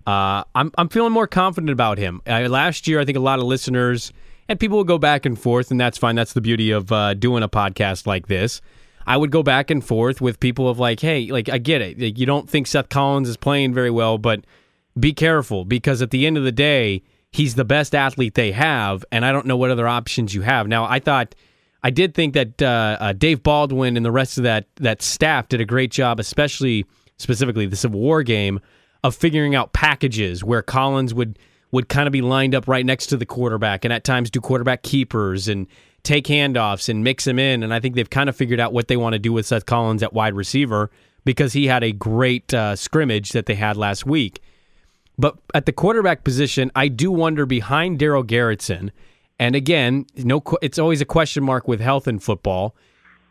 [0.05, 2.21] Uh, I'm I'm feeling more confident about him.
[2.25, 4.11] Last year, I think a lot of listeners
[4.51, 6.15] and people will go back and forth, and that's fine.
[6.15, 8.59] That's the beauty of uh, doing a podcast like this.
[9.07, 11.99] I would go back and forth with people of like, hey, like I get it.
[11.99, 14.45] Like, you don't think Seth Collins is playing very well, but
[14.99, 19.05] be careful because at the end of the day, he's the best athlete they have,
[19.09, 20.67] and I don't know what other options you have.
[20.67, 21.33] Now, I thought,
[21.81, 25.47] I did think that uh, uh, Dave Baldwin and the rest of that that staff
[25.47, 26.85] did a great job, especially
[27.17, 28.59] specifically the Civil War game,
[29.03, 31.39] of figuring out packages where Collins would
[31.71, 34.41] would kind of be lined up right next to the quarterback, and at times do
[34.41, 35.67] quarterback keepers and
[36.03, 37.63] take handoffs and mix him in.
[37.63, 39.65] And I think they've kind of figured out what they want to do with Seth
[39.65, 40.91] Collins at wide receiver
[41.23, 44.41] because he had a great uh, scrimmage that they had last week.
[45.17, 48.89] But at the quarterback position, I do wonder behind Darell Garretson,
[49.39, 52.75] and again, no, it's always a question mark with health in football.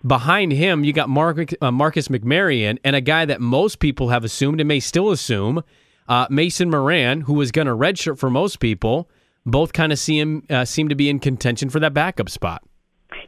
[0.06, 4.24] Behind him, you got Mark, uh, Marcus McMaryion and a guy that most people have
[4.24, 5.62] assumed and may still assume,
[6.08, 9.10] uh, Mason Moran, who was going to redshirt for most people.
[9.44, 12.62] Both kind of seem uh, seem to be in contention for that backup spot.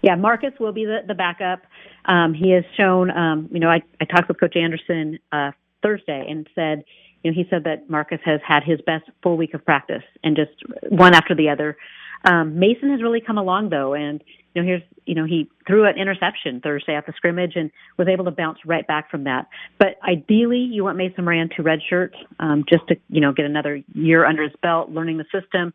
[0.02, 1.62] Yeah, Marcus will be the, the backup.
[2.04, 6.26] Um, he has shown, um, you know, I, I talked with Coach Anderson uh, Thursday
[6.28, 6.84] and said,
[7.22, 10.36] you know, he said that Marcus has had his best full week of practice and
[10.36, 10.50] just
[10.88, 11.76] one after the other.
[12.24, 14.22] Um, Mason has really come along though, and
[14.54, 18.08] you know, here's you know he threw an interception Thursday at the scrimmage and was
[18.08, 19.48] able to bounce right back from that.
[19.78, 23.82] But ideally, you want Mason Moran to redshirt um, just to you know get another
[23.94, 25.72] year under his belt, learning the system.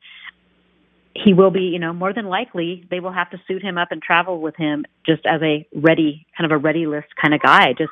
[1.16, 3.92] He will be, you know, more than likely they will have to suit him up
[3.92, 7.42] and travel with him just as a ready, kind of a ready list kind of
[7.42, 7.74] guy.
[7.74, 7.92] Just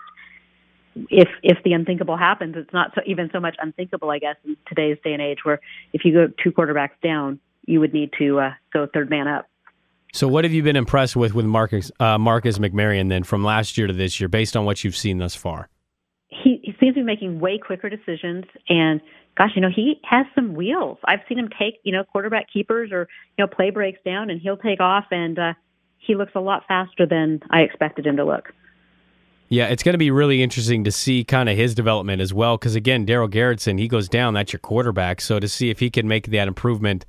[1.10, 4.56] if if the unthinkable happens, it's not so, even so much unthinkable, I guess, in
[4.68, 5.60] today's day and age, where
[5.92, 9.50] if you go two quarterbacks down, you would need to uh, go third man up.
[10.16, 13.78] So, what have you been impressed with with Marcus uh, Marcus McMaryion then from last
[13.78, 15.68] year to this year, based on what you've seen thus far?
[16.30, 19.02] He, he seems to be making way quicker decisions, and
[19.38, 21.00] gosh, you know, he has some wheels.
[21.04, 24.40] I've seen him take, you know, quarterback keepers or you know play breaks down, and
[24.40, 25.54] he'll take off, and uh,
[25.98, 28.54] he looks a lot faster than I expected him to look.
[29.50, 32.56] Yeah, it's going to be really interesting to see kind of his development as well.
[32.56, 35.20] Because again, Darell Garretson, he goes down, that's your quarterback.
[35.20, 37.06] So to see if he can make that improvement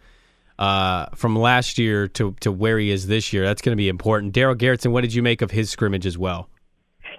[0.59, 3.45] uh, from last year to to where he is this year.
[3.45, 4.33] That's going to be important.
[4.33, 6.49] Darell Garretson, what did you make of his scrimmage as well?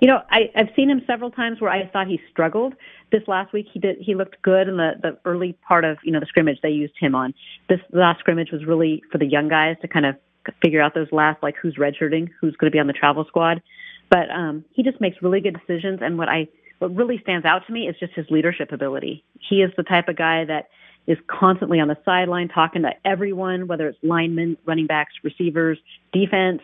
[0.01, 2.75] You know, I, I've seen him several times where I thought he struggled.
[3.11, 3.97] This last week, he did.
[3.99, 6.93] He looked good in the the early part of you know the scrimmage they used
[6.99, 7.33] him on.
[7.69, 10.15] This last scrimmage was really for the young guys to kind of
[10.61, 13.61] figure out those last like who's redshirting, who's going to be on the travel squad.
[14.09, 15.99] But um, he just makes really good decisions.
[16.01, 16.47] And what I
[16.79, 19.23] what really stands out to me is just his leadership ability.
[19.49, 20.67] He is the type of guy that
[21.07, 25.79] is constantly on the sideline talking to everyone, whether it's linemen, running backs, receivers,
[26.11, 26.61] defense.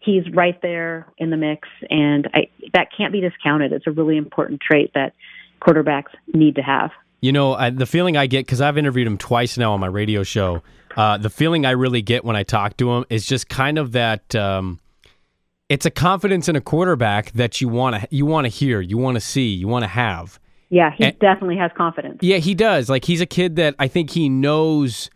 [0.00, 3.72] He's right there in the mix, and I, that can't be discounted.
[3.72, 5.14] It's a really important trait that
[5.60, 6.90] quarterbacks need to have.
[7.20, 9.88] You know, I, the feeling I get because I've interviewed him twice now on my
[9.88, 10.62] radio show.
[10.96, 13.92] Uh, the feeling I really get when I talk to him is just kind of
[13.92, 14.36] that.
[14.36, 14.78] Um,
[15.68, 18.98] it's a confidence in a quarterback that you want to you want to hear, you
[18.98, 20.38] want to see, you want to have.
[20.70, 22.18] Yeah, he and, definitely has confidence.
[22.20, 22.88] Yeah, he does.
[22.88, 25.10] Like he's a kid that I think he knows.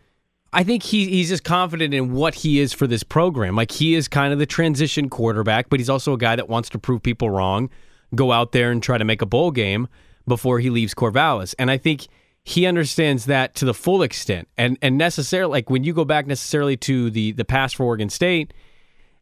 [0.51, 3.55] I think he he's just confident in what he is for this program.
[3.55, 6.69] Like he is kind of the transition quarterback, but he's also a guy that wants
[6.69, 7.69] to prove people wrong,
[8.15, 9.87] go out there and try to make a bowl game
[10.27, 11.53] before he leaves Corvallis.
[11.59, 12.07] And I think
[12.43, 14.47] he understands that to the full extent.
[14.57, 18.09] And and necessarily like when you go back necessarily to the the past for Oregon
[18.09, 18.53] State,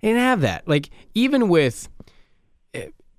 [0.01, 0.67] they didn't have that.
[0.67, 1.89] Like even with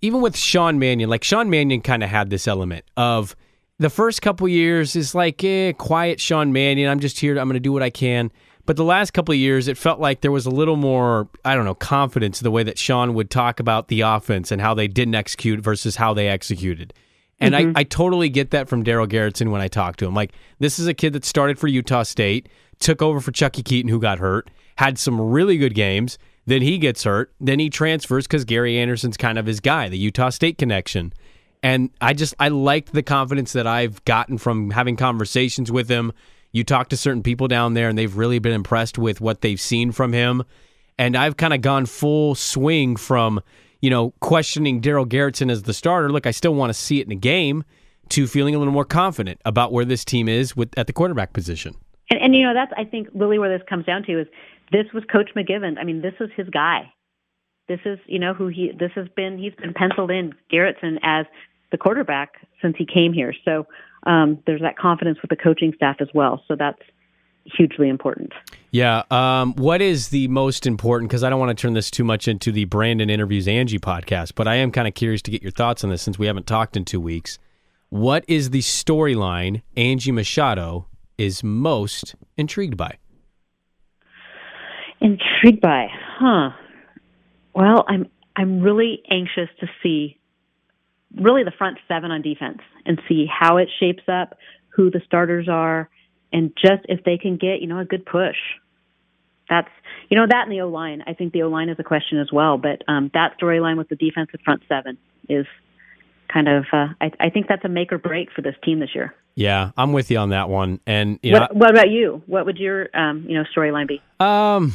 [0.03, 3.35] even with Sean Mannion, like Sean Mannion kind of had this element of
[3.79, 6.91] the first couple years is like eh, quiet Sean Mannion.
[6.91, 7.39] I'm just here.
[7.39, 8.31] I'm going to do what I can.
[8.65, 11.57] But the last couple of years, it felt like there was a little more, I
[11.57, 14.75] don't know, confidence in the way that Sean would talk about the offense and how
[14.75, 16.95] they didn't execute versus how they executed.
[17.41, 17.77] And mm-hmm.
[17.77, 20.15] I, I totally get that from Darell Garretson when I talk to him.
[20.15, 23.91] Like, this is a kid that started for Utah State, took over for Chuckie Keeton,
[23.91, 27.33] who got hurt, had some really good games, then he gets hurt.
[27.41, 31.13] Then he transfers because Gary Anderson's kind of his guy, the Utah State connection.
[31.63, 36.13] And I just, I liked the confidence that I've gotten from having conversations with him.
[36.51, 39.61] You talk to certain people down there, and they've really been impressed with what they've
[39.61, 40.43] seen from him.
[40.99, 43.41] And I've kind of gone full swing from,
[43.81, 46.11] you know, questioning Darell Garretson as the starter.
[46.11, 47.65] Look, I still want to see it in a game
[48.11, 51.33] to feeling a little more confident about where this team is with at the quarterback
[51.33, 51.75] position.
[52.11, 54.27] And, and you know, that's I think really where this comes down to is
[54.71, 55.79] this was Coach McGivens.
[55.79, 56.93] I mean, this is his guy.
[57.69, 58.73] This is, you know, who he.
[58.79, 59.39] This has been.
[59.39, 61.27] He's been penciled in Garretson as
[61.71, 63.35] the quarterback since he came here.
[63.45, 63.67] So
[64.05, 66.43] um, there's that confidence with the coaching staff as well.
[66.49, 66.83] So that's
[67.45, 68.33] hugely important.
[68.71, 69.03] Yeah.
[69.11, 71.11] Um, what is the most important?
[71.11, 74.33] Because I don't want to turn this too much into the Brandon interviews Angie podcast,
[74.35, 76.47] but I am kind of curious to get your thoughts on this since we haven't
[76.47, 77.39] talked in two weeks.
[77.89, 80.87] What is the storyline Angie Machado
[81.19, 82.97] is most intrigued by?
[85.03, 86.51] Intrigued by, huh?
[87.55, 90.17] Well, I'm I'm really anxious to see
[91.17, 94.39] really the front seven on defense and see how it shapes up,
[94.69, 95.91] who the starters are,
[96.33, 98.37] and just if they can get you know a good push.
[99.51, 99.69] That's
[100.09, 101.03] you know that and the O line.
[101.05, 103.89] I think the O line is a question as well, but um, that storyline with
[103.89, 105.47] the defensive front seven is
[106.33, 108.95] kind of uh, I, I think that's a make or break for this team this
[108.95, 109.15] year.
[109.35, 110.81] Yeah, I'm with you on that one.
[110.87, 112.23] And you what, know, what about you?
[112.27, 114.01] What would your um, you know storyline be?
[114.21, 114.75] Um,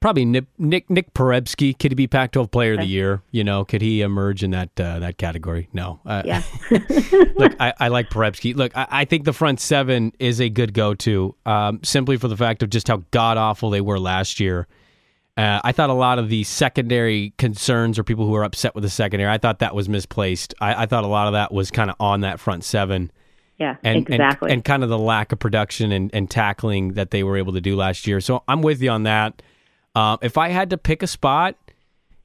[0.00, 1.78] probably Nick Nick, Nick Porebski.
[1.78, 2.82] Could he be Pac-12 Player okay.
[2.82, 3.22] of the Year?
[3.30, 5.68] You know, could he emerge in that uh, that category?
[5.72, 6.00] No.
[6.04, 6.42] Uh, yeah.
[7.36, 8.56] look, I, I, like Porebski.
[8.56, 12.36] Look, I, I, think the front seven is a good go-to, um, simply for the
[12.36, 14.66] fact of just how god awful they were last year.
[15.36, 18.82] Uh, I thought a lot of the secondary concerns or people who are upset with
[18.82, 20.54] the secondary, I thought that was misplaced.
[20.60, 23.10] I, I thought a lot of that was kind of on that front seven.
[23.58, 24.48] Yeah, and, exactly.
[24.48, 27.52] And, and, kind of the lack of production and, and tackling that they were able
[27.52, 28.20] to do last year.
[28.20, 29.42] So I'm with you on that.
[29.94, 31.56] Um, if I had to pick a spot,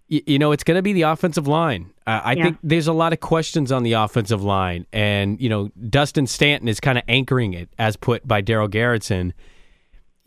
[0.10, 1.92] y- you know, it's going to be the offensive line.
[2.08, 2.44] Uh, I yeah.
[2.44, 6.68] think there's a lot of questions on the offensive line, and you know, Dustin Stanton
[6.68, 9.34] is kind of anchoring it, as put by Darell Garretson.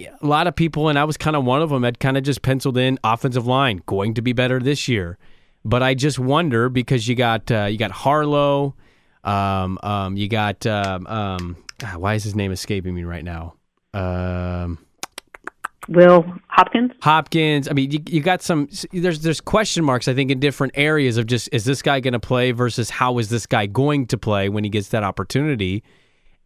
[0.00, 2.22] A lot of people, and I was kind of one of them, had kind of
[2.22, 5.18] just penciled in offensive line going to be better this year.
[5.64, 8.76] But I just wonder because you got uh, you got Harlow,
[9.24, 11.56] um, um, you got um, um,
[11.96, 13.54] why is his name escaping me right now?
[13.92, 14.78] Um,
[15.88, 16.92] Will Hopkins.
[17.02, 17.66] Hopkins.
[17.68, 18.68] I mean, you, you got some.
[18.92, 20.06] There's there's question marks.
[20.06, 23.18] I think in different areas of just is this guy going to play versus how
[23.18, 25.82] is this guy going to play when he gets that opportunity.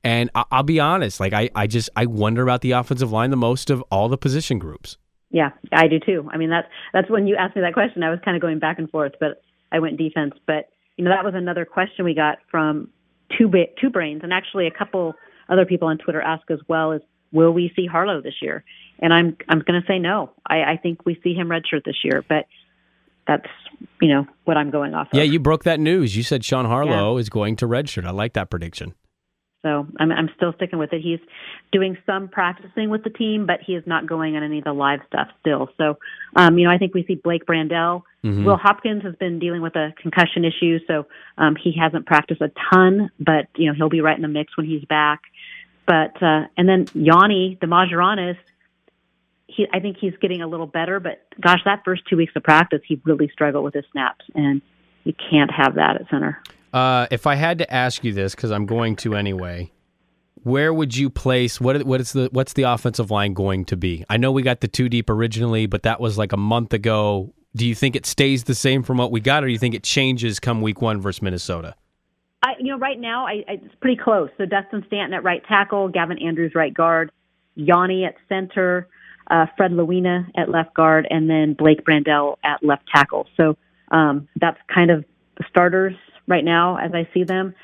[0.05, 3.31] And I, will be honest, like I, I just I wonder about the offensive line
[3.31, 4.97] the most of all the position groups.
[5.31, 6.29] Yeah, I do too.
[6.33, 8.03] I mean that's that's when you asked me that question.
[8.03, 10.35] I was kind of going back and forth, but I went defense.
[10.47, 12.89] But you know that was another question we got from
[13.39, 15.15] two ba- two brains, and actually a couple
[15.49, 16.93] other people on Twitter asked as well.
[16.93, 18.65] Is will we see Harlow this year?
[19.01, 20.31] And I'm I'm going to say no.
[20.47, 22.47] I, I think we see him redshirt this year, but
[23.27, 23.49] that's
[24.01, 25.09] you know what I'm going off.
[25.13, 25.33] Yeah, of.
[25.33, 26.17] you broke that news.
[26.17, 27.21] You said Sean Harlow yeah.
[27.21, 28.05] is going to redshirt.
[28.05, 28.95] I like that prediction.
[29.63, 31.01] So I'm, I'm still sticking with it.
[31.01, 31.21] He's
[31.71, 34.73] doing some practicing with the team, but he is not going on any of the
[34.73, 35.71] live stuff still.
[35.79, 35.99] So,
[36.35, 38.03] um, you know, I think we see Blake Brandel.
[38.25, 38.45] Mhm.
[38.45, 41.07] Will Hopkins has been dealing with a concussion issue, so
[41.39, 44.57] um, he hasn't practiced a ton, but you know he'll be right in the mix
[44.57, 45.23] when he's back.
[45.87, 48.37] But uh, and then Yanni the Demogerontas,
[49.49, 52.45] he I think he's getting a little better, but gosh, that first two weeks of
[52.45, 54.63] practice, he really struggled with his snaps, and
[55.05, 56.41] you can't have that at center.
[56.73, 59.71] Uh, if I had to ask you this, because I'm going to anyway,
[60.43, 61.83] where would you place what?
[61.85, 64.05] What is the what's the offensive line going to be?
[64.09, 67.33] I know we got the two deep originally, but that was like a month ago.
[67.55, 69.75] Do you think it stays the same from what we got, or do you think
[69.75, 71.75] it changes come week one versus Minnesota?
[72.43, 74.31] I, you know, right now I, I, it's pretty close.
[74.39, 77.13] So Dustin Stanton at right tackle, Gavin Andrews right guard,
[77.55, 78.89] Yanni at center,
[79.31, 83.27] uh, Fred Lauina at left guard, and then Blake Brandel at left tackle.
[83.37, 83.57] So
[83.91, 85.05] um, that's kind of
[85.37, 85.95] the starters
[86.27, 87.55] right now as I see them.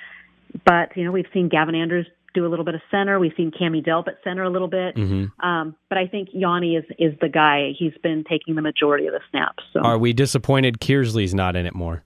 [0.64, 3.18] But you know, we've seen Gavin Andrews do a little bit of center.
[3.18, 4.96] We've seen Kammy Delp at center a little bit.
[4.96, 5.46] Mm-hmm.
[5.46, 7.72] Um, but I think Yanni is is the guy.
[7.78, 9.62] He's been taking the majority of the snaps.
[9.72, 12.04] So Are we disappointed Kearsley's not in it more?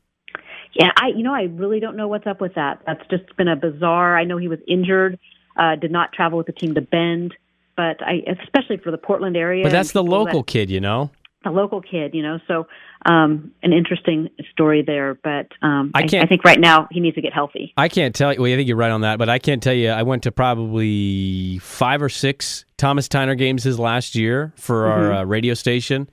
[0.74, 2.80] yeah, I you know I really don't know what's up with that.
[2.86, 4.16] That's just been a bizarre.
[4.16, 5.18] I know he was injured,
[5.56, 7.34] uh, did not travel with the team to Bend,
[7.76, 9.62] but I especially for the Portland area.
[9.64, 11.10] But that's the local that- kid, you know.
[11.44, 12.38] The local kid, you know.
[12.48, 12.66] So
[13.06, 17.00] um, an interesting story there, but um, I I, can't- I think right now he
[17.00, 17.72] needs to get healthy.
[17.76, 18.40] I can't tell you.
[18.42, 19.90] Well, I think you're right on that, but I can't tell you.
[19.90, 25.12] I went to probably five or six Thomas Tyner games his last year for our
[25.12, 26.08] uh, radio station.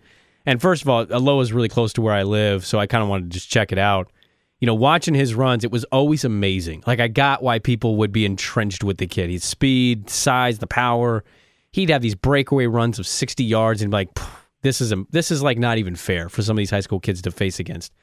[0.45, 3.03] And first of all, Aloha is really close to where I live, so I kind
[3.03, 4.11] of wanted to just check it out.
[4.59, 6.83] You know, watching his runs, it was always amazing.
[6.87, 9.29] Like I got why people would be entrenched with the kid.
[9.29, 11.23] His speed, size, the power.
[11.71, 14.25] He'd have these breakaway runs of 60 yards and be like, "Phew,
[14.61, 16.99] this is a, this is like not even fair for some of these high school
[16.99, 17.93] kids to face against.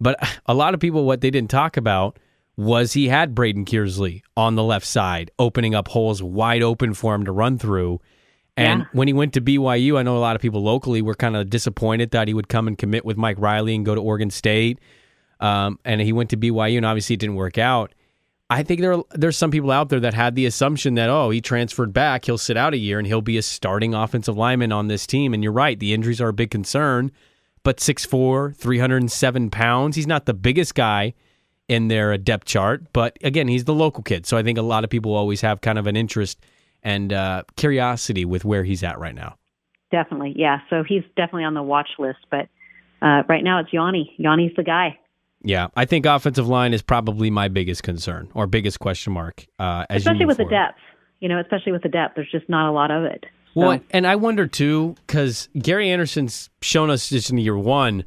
[0.00, 2.18] But a lot of people, what they didn't talk about
[2.56, 7.14] was he had Braden Kearsley on the left side, opening up holes wide open for
[7.14, 8.00] him to run through.
[8.56, 8.86] And Yeah.
[8.92, 11.48] when he went to BYU, I know a lot of people locally were kind of
[11.48, 14.78] disappointed that he would come and commit with Mike Riley and go to Oregon State.
[15.40, 17.94] Um, and he went to BYU, and obviously it didn't work out.
[18.50, 21.40] I think there there's some people out there that had the assumption that oh he
[21.40, 24.88] transferred back he'll sit out a year and he'll be a starting offensive lineman on
[24.88, 27.10] this team and you're right the injuries are a big concern
[27.62, 31.14] but 6'4 307 pounds he's not the biggest guy
[31.68, 34.84] in their depth chart but again he's the local kid so I think a lot
[34.84, 36.38] of people always have kind of an interest
[36.82, 39.36] and uh, curiosity with where he's at right now
[39.92, 40.60] Definitely, yeah.
[40.70, 42.48] So he's definitely on the watch list, but
[43.02, 44.14] uh, right now it's Yanni.
[44.16, 44.98] Yanni's the guy.
[45.44, 49.84] Yeah I think offensive line is probably my biggest concern or biggest question mark uh,
[49.90, 50.78] as especially with the depth.
[51.20, 53.24] You know, especially with the depth, there's just not a lot of it.
[53.54, 58.04] Well, and I wonder too, because Gary Andersen's shown us just in year one,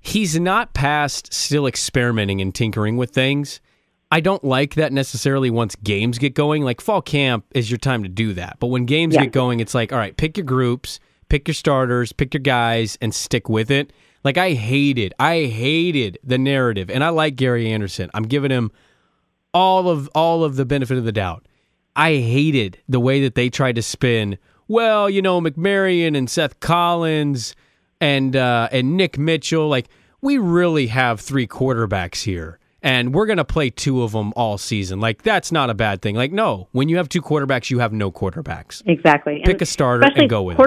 [0.00, 3.60] he's not past still experimenting and tinkering with things.
[4.10, 6.62] I don't like that necessarily once games get going.
[6.62, 8.56] Like fall camp is your time to do that.
[8.60, 9.24] But when games Yeah.
[9.24, 12.96] get going, it's like, all right, pick your groups, pick your starters, pick your guys,
[13.00, 13.92] and stick with it.
[14.24, 18.10] Like I hated, I hated the narrative, and I like Gary Andersen.
[18.14, 18.72] I'm giving him
[19.52, 21.46] all of all of the benefit of the doubt.
[21.94, 24.38] I hated the way that they tried to spin.
[24.66, 27.54] Well, you know, McMaryion and Seth Collins
[28.00, 29.68] and uh, and Nick Mitchell.
[29.68, 29.88] Like
[30.22, 35.00] we really have three quarterbacks here, and we're gonna play two of them all season.
[35.00, 36.16] Like that's not a bad thing.
[36.16, 38.82] Like no, when you have two quarterbacks, you have no quarterbacks.
[38.86, 39.42] exactly.
[39.44, 40.62] Pick And a starter and go with it.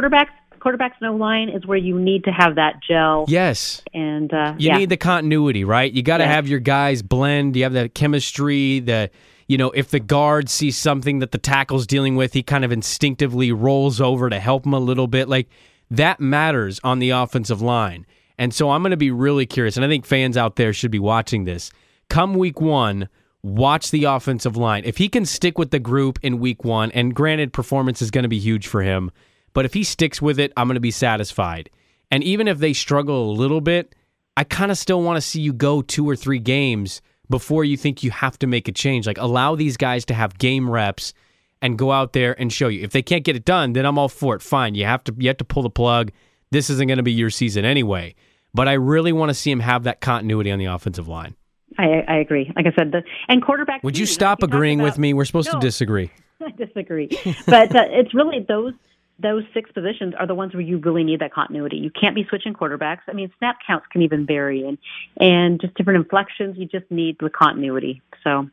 [0.60, 0.94] Quarterbacks.
[1.02, 3.26] No line is where you need to have that gel.
[3.28, 3.82] Yes.
[3.94, 5.92] And uh, You yeah, need the continuity, right?
[5.92, 6.34] You got to Yeah.
[6.34, 7.56] have your guys blend.
[7.56, 8.80] You have that chemistry.
[8.80, 9.10] The
[9.48, 12.72] you know, if the guard sees something that the tackle's dealing with, he kind of
[12.72, 15.30] instinctively rolls over to help him a little bit.
[15.30, 15.48] Like
[15.90, 18.06] that matters on the offensive line.
[18.38, 20.92] And so I'm going to be really curious, and I think fans out there should
[20.92, 21.72] be watching this.
[22.10, 23.08] Come week one,
[23.42, 24.84] watch the offensive line.
[24.86, 28.24] If he can stick with the group in week one, and granted, performance is going
[28.24, 29.12] to be huge for him,
[29.58, 31.72] but if he sticks with it, I'm going to be satisfied.
[32.12, 33.96] And even if they struggle a little bit,
[34.38, 37.76] I kind of still want to see you go two or three games before you
[37.76, 39.08] think you have to make a change.
[39.08, 41.16] Like allow these guys to have game reps
[41.60, 42.84] and go out there and show you.
[42.84, 44.44] If they can't get it done, then I'm all for it.
[44.44, 44.76] Fine.
[44.76, 46.12] You have to you have to pull the plug.
[46.52, 48.14] This isn't going to be your season anyway.
[48.54, 51.36] But I really want to see him have that continuity on the offensive line.
[51.80, 52.54] I, I agree.
[52.56, 53.84] Like I said, the and quarterback.
[53.84, 55.16] Would you stop agreeing with me?
[55.16, 56.12] We're supposed to disagree.
[56.46, 57.10] I disagree,
[57.48, 58.74] but uh, it's really those
[59.20, 61.78] those six positions are the ones where you really need that continuity.
[61.78, 63.00] You can't be switching quarterbacks.
[63.08, 64.78] I mean, snap counts can even vary, and
[65.18, 66.58] and just different inflections.
[66.58, 68.02] You just need the continuity.
[68.24, 68.50] So,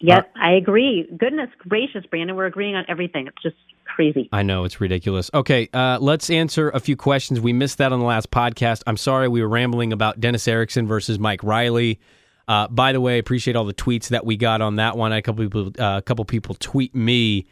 [0.00, 1.08] yep, I agree.
[1.16, 3.28] Goodness gracious, Brandon, we're agreeing on everything.
[3.28, 4.28] It's just crazy.
[4.32, 5.30] I know it's ridiculous.
[5.32, 7.40] Okay, uh, let's answer a few questions.
[7.40, 8.82] We missed that on the last podcast.
[8.86, 12.00] I'm sorry we were rambling about Dennis Erickson versus Mike Riley.
[12.48, 15.12] Uh, by the way, appreciate all the tweets that we got on that one.
[15.12, 17.46] I a couple people, uh, a couple people tweet me.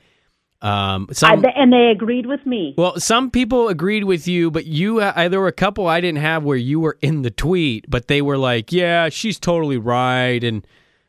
[0.62, 2.74] Um, some, I, and they agreed with me.
[2.76, 6.18] well, some people agreed with you, but you uh, there were a couple I didn't
[6.18, 10.42] have where you were in the tweet, but they were like, "Yeah, she's totally right,"
[10.44, 10.66] and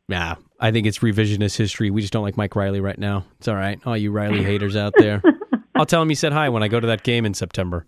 [0.07, 1.89] nah, I think it's revisionist history.
[1.89, 3.25] We just don't like Mike Riley right now.
[3.39, 5.21] It's all right, all you Riley haters out there.
[5.75, 7.85] I'll tell him he said hi when I go to that game in September.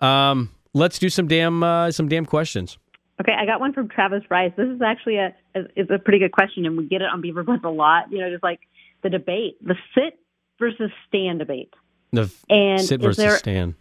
[0.00, 2.78] Um, let's do some damn uh, some damn questions.
[3.20, 4.52] Okay, I got one from Travis Rice.
[4.56, 5.34] This is actually a
[5.76, 8.10] is a pretty good question, and we get it on Beaver Blitz a lot.
[8.12, 8.60] You know, just like
[9.02, 10.18] the debate, the sit
[10.62, 11.74] versus stand debate
[12.12, 13.74] The And sit versus there- stand.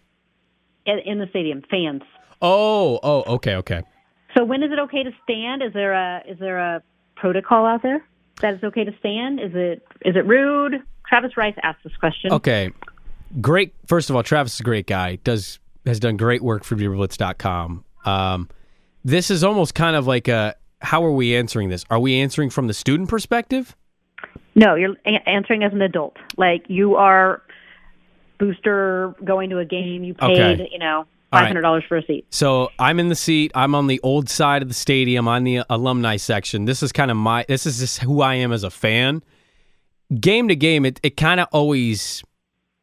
[0.85, 1.61] in, in the stadium.
[1.69, 2.01] Fans.
[2.41, 3.83] Oh, oh, okay, okay.
[4.35, 5.61] So when is it okay to stand?
[5.61, 6.81] Is there a is there a
[7.15, 8.03] protocol out there
[8.41, 9.39] that it's okay to stand?
[9.39, 10.81] Is it is it rude?
[11.07, 12.31] Travis Rice asked this question.
[12.31, 12.71] Okay.
[13.41, 13.73] Great.
[13.85, 15.17] First of all, Travis is a great guy.
[15.23, 17.83] Does has done great work for BeaverBlitz.com.
[18.05, 18.49] Um,
[19.03, 21.85] this is almost kind of like a how are we answering this?
[21.91, 23.75] Are we answering from the student perspective?
[24.55, 26.17] No, you're a- answering as an adult.
[26.37, 27.41] Like you are
[28.37, 30.03] booster going to a game.
[30.03, 30.69] You paid, Okay.
[30.71, 31.47] you know, All five right.
[31.47, 32.25] hundred dollars for a seat.
[32.29, 33.51] So I'm in the seat.
[33.55, 35.27] I'm on the old side of the stadium.
[35.27, 36.65] on the alumni section.
[36.65, 37.45] This is kind of my.
[37.47, 39.23] This is just who I am as a fan.
[40.19, 42.23] Game to game, it it kind of always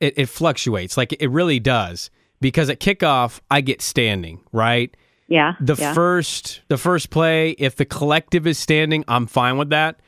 [0.01, 0.97] it, it fluctuates.
[0.97, 4.95] Like it really does because at kickoff I get standing right.
[5.31, 5.57] Yeah.
[5.61, 5.93] the yeah.
[5.93, 10.01] first the first play if the collective is standing i'm fine with that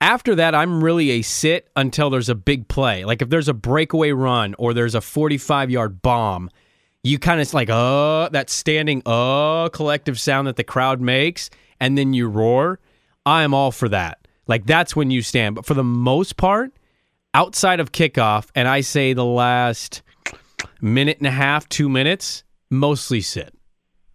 [0.00, 3.04] after that i'm really a sit until there's a big play.
[3.04, 6.50] Like if there's a breakaway run or there's a 45 yard bomb
[7.02, 11.96] you kind of like uh that standing uh collective sound that the crowd makes and
[11.96, 12.80] then you roar
[13.26, 14.26] i am all for that.
[14.46, 15.54] Like that's when you stand.
[15.56, 16.72] But for the most part
[17.34, 20.02] outside of kickoff and i say the last
[20.80, 23.54] minute and a half two minutes mostly sit.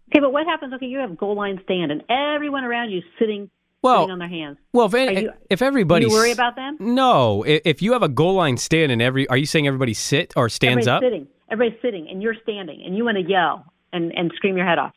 [0.09, 0.73] Okay, but what happens?
[0.73, 3.49] Okay, you have goal line stand, and everyone around you sitting
[3.84, 4.57] Well, on their hands.
[4.71, 6.77] Well, if, any, you- if everybody you worry about them?
[6.79, 10.34] no, if you have a goal line stand and every, are you saying everybody sit
[10.36, 11.03] or stands Everybody's up?
[11.03, 11.27] sitting.
[11.51, 14.79] Everybody's sitting, and you're standing, and you want to yell and and scream your head
[14.79, 14.93] off.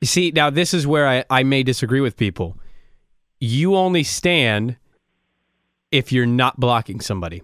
[0.00, 2.56] You See, now this is where I, I may disagree with people.
[3.40, 4.76] You only stand
[5.90, 7.42] if you're not blocking somebody.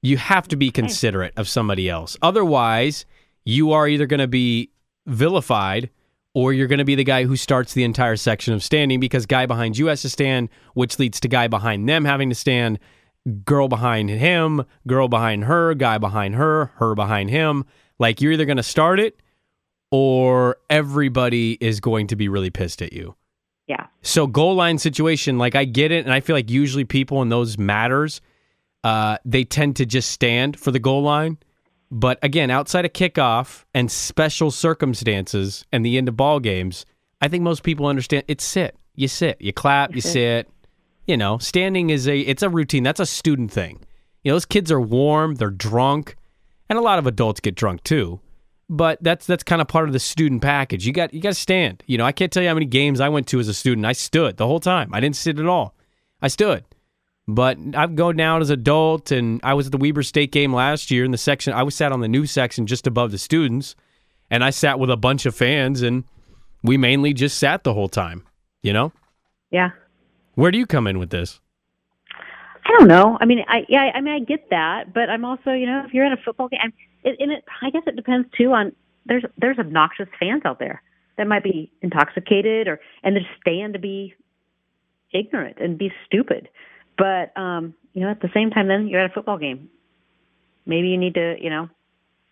[0.00, 2.16] You have to be considerate of somebody else.
[2.22, 3.04] Otherwise,
[3.44, 4.70] you are either going to be
[5.06, 5.90] vilified
[6.34, 9.26] or you're going to be the guy who starts the entire section of standing because
[9.26, 12.78] guy behind you has to stand, which leads to guy behind them having to stand,
[13.44, 17.64] girl behind him, girl behind her, guy behind her, her behind him.
[17.98, 19.20] Like you're either going to start it
[19.90, 23.14] or everybody is going to be really pissed at you.
[23.66, 23.86] Yeah.
[24.02, 27.28] So goal line situation, like I get it, and I feel like usually people in
[27.28, 28.20] those matters,
[28.82, 31.38] uh, they tend to just stand for the goal line.
[31.94, 36.86] But again, outside of kickoff and special circumstances and the end of ball games,
[37.20, 38.74] I think most people understand it's sit.
[38.94, 40.48] You sit, you clap, you sit.
[41.06, 42.82] You know, standing is a it's a routine.
[42.82, 43.80] That's a student thing.
[44.24, 46.16] You know, those kids are warm, they're drunk,
[46.70, 48.20] and a lot of adults get drunk too.
[48.70, 50.86] But that's that's kind of part of the student package.
[50.86, 51.82] You got you got to stand.
[51.86, 53.84] You know, I can't tell you how many games I went to as a student.
[53.84, 54.94] I stood the whole time.
[54.94, 55.74] I didn't sit at all.
[56.22, 56.64] I stood.
[57.28, 60.52] But I've gone down as an adult, and I was at the Weber State game
[60.52, 61.52] last year in the section.
[61.52, 63.76] I was sat on the new section just above the students,
[64.30, 66.02] and I sat with a bunch of fans, and
[66.64, 68.24] we mainly just sat the whole time.
[68.62, 68.92] You know,
[69.50, 69.70] Yeah.
[70.34, 71.40] where do you come in with this?
[72.64, 73.18] I don't know.
[73.20, 75.92] I mean, I yeah, I mean, I get that, but I'm also, you know, if
[75.92, 78.72] you're in a football game, I'm, it, and it, I guess it depends too on
[79.06, 80.80] there's there's obnoxious fans out there
[81.18, 84.14] that might be intoxicated or and they're just stand to be
[85.12, 86.48] ignorant and be stupid.
[86.96, 89.68] But um, you know, at the same time, then you're at a football game.
[90.66, 91.68] Maybe you need to, you know,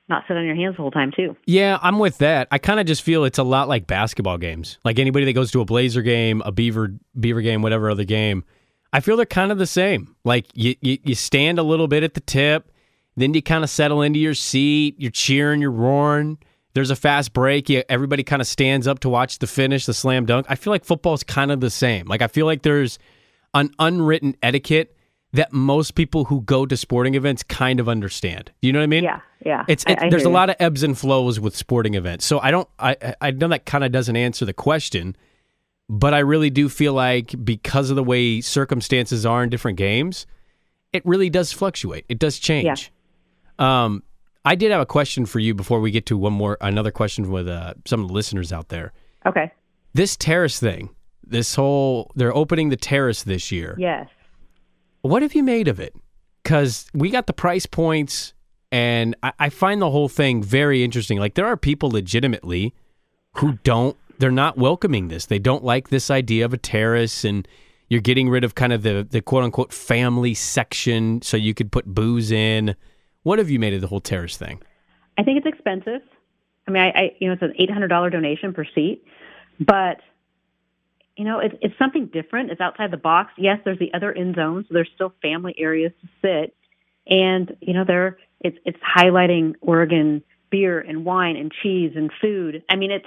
[0.09, 1.37] not sit on your hands the whole time too.
[1.47, 2.49] Yeah, I'm with that.
[2.51, 4.79] I kind of just feel it's a lot like basketball games.
[4.85, 8.45] Like anybody that goes to a Blazer game, a Beaver Beaver game, whatever other game,
[8.93, 10.15] I feel they're kind of the same.
[10.25, 12.71] Like you, you, you stand a little bit at the tip,
[13.17, 14.97] then you kind of settle into your seat.
[14.99, 16.39] You're cheering, you're roaring.
[16.75, 17.69] There's a fast break.
[17.69, 20.47] You, everybody kind of stands up to watch the finish, the slam dunk.
[20.49, 22.07] I feel like football is kind of the same.
[22.07, 22.99] Like I feel like there's
[23.55, 24.97] an unwritten etiquette
[25.33, 28.51] that most people who go to sporting events kind of understand.
[28.63, 29.05] You know what I mean?
[29.05, 29.65] Yeah, yeah.
[29.69, 30.33] It's, it's I there's a you.
[30.35, 32.25] lot of ebbs and flows with sporting events.
[32.25, 35.15] So I don't I I- I know that kind of doesn't answer the question,
[35.89, 40.27] but I really do feel like because of the way circumstances are in different games,
[40.93, 42.05] it really does fluctuate.
[42.09, 42.91] It does change.
[43.59, 44.03] Um
[44.45, 47.31] I did have a question for you before we get to one more another question
[47.31, 48.93] with uh, some of the listeners out there.
[49.27, 49.53] Okay.
[49.93, 50.89] This terrace thing,
[51.31, 53.75] this whole they're opening the terrace this year.
[53.79, 54.09] Yes.
[55.03, 55.95] What have you made of it?
[56.43, 58.35] Because we got the price points,
[58.71, 61.19] and I, I find the whole thing very interesting.
[61.19, 62.75] Like there are people legitimately
[63.37, 65.27] who don't, they're not welcoming this.
[65.27, 67.47] They don't like this idea of a terrace, and
[67.91, 71.73] You're getting rid of kind of the the quote unquote family section, so you could
[71.73, 72.77] put booze in.
[73.25, 74.63] What have you made of the whole terrace thing?
[75.19, 76.01] I think it's expensive.
[76.69, 79.05] I mean, I, I you know it's an eight hundred dollar donation per seat,
[79.59, 80.01] but
[81.21, 82.51] you know it's it's something different.
[82.51, 83.33] It's outside the box.
[83.37, 86.57] Yes, there's the other end zone, so there's still family areas to sit,
[87.07, 92.65] and you know there it's it's highlighting Oregon beer and wine and cheese and food.
[92.71, 93.05] I mean, it's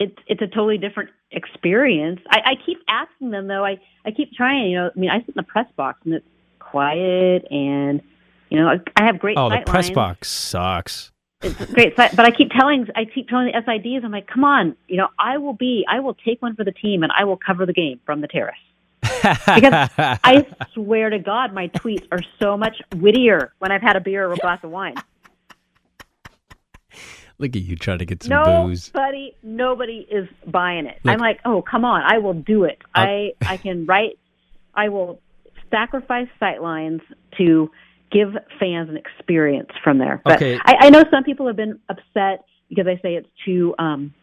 [0.00, 2.20] it's it's a totally different experience.
[2.30, 3.62] I, I keep asking them though.
[3.62, 4.70] I I keep trying.
[4.70, 6.26] You know, I mean, I sit in the press box and it's
[6.60, 8.00] quiet and
[8.48, 9.36] you know I, I have great.
[9.36, 9.94] Oh, the press lines.
[9.94, 11.12] box sucks.
[11.44, 14.76] It's great, but I keep telling I keep telling the SIDs, I'm like, come on,
[14.88, 17.36] you know, I will be, I will take one for the team, and I will
[17.36, 18.56] cover the game from the terrace.
[19.02, 24.00] because I swear to God, my tweets are so much wittier when I've had a
[24.00, 24.94] beer or a glass of wine.
[27.38, 28.92] Look at you trying to get some booze.
[28.94, 30.98] Nobody, nobody is buying it.
[31.02, 32.78] Look- I'm like, oh, come on, I will do it.
[32.94, 34.18] Uh, I, I can write,
[34.74, 35.20] I will
[35.70, 37.00] sacrifice sight lines
[37.38, 37.70] to
[38.14, 40.22] give fans an experience from there.
[40.24, 40.58] But Okay.
[40.64, 44.14] I, I know some people have been upset because I say it's too um,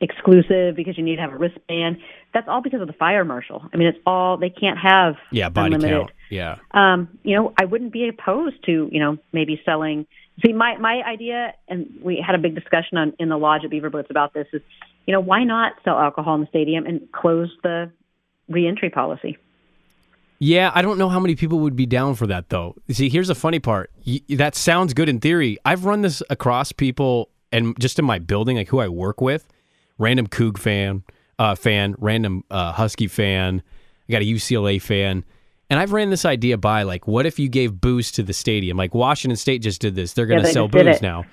[0.00, 1.98] exclusive because you need to have a wristband.
[2.34, 3.62] That's all because of the fire marshal.
[3.72, 6.12] I mean, it's all they can't have Yeah, body unlimited count.
[6.30, 6.56] Yeah.
[6.72, 10.06] um, you know, I wouldn't be opposed to, you know, maybe selling.
[10.44, 13.70] See, my my idea, and we had a big discussion on in the lodge at
[13.70, 14.46] Beaver Blitz about this.
[14.52, 14.62] Is,
[15.06, 17.92] you know, why not sell alcohol in the stadium and close the
[18.48, 19.36] reentry policy?
[20.44, 22.74] Yeah, I don't know how many people would be down for that though.
[22.90, 23.92] See, here's the funny part.
[24.04, 25.56] Y- that sounds good in theory.
[25.64, 29.46] I've run this across people and just in my building, like who I work with,
[29.98, 31.04] random Coug fan,
[31.38, 33.62] uh, fan, random uh, Husky fan.
[34.08, 35.24] I got a UCLA fan,
[35.70, 38.76] and I've ran this idea by like, what if you gave booze to the stadium?
[38.76, 40.12] Like Washington State just did this.
[40.12, 41.24] They're going to they sell booze now.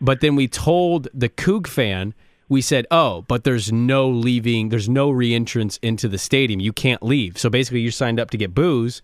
[0.00, 2.14] But then we told the Coug fan,
[2.54, 6.60] we said, oh, but there's no leaving, there's no reentrance into the stadium.
[6.60, 7.36] You can't leave.
[7.36, 9.02] So basically, you're signed up to get booze,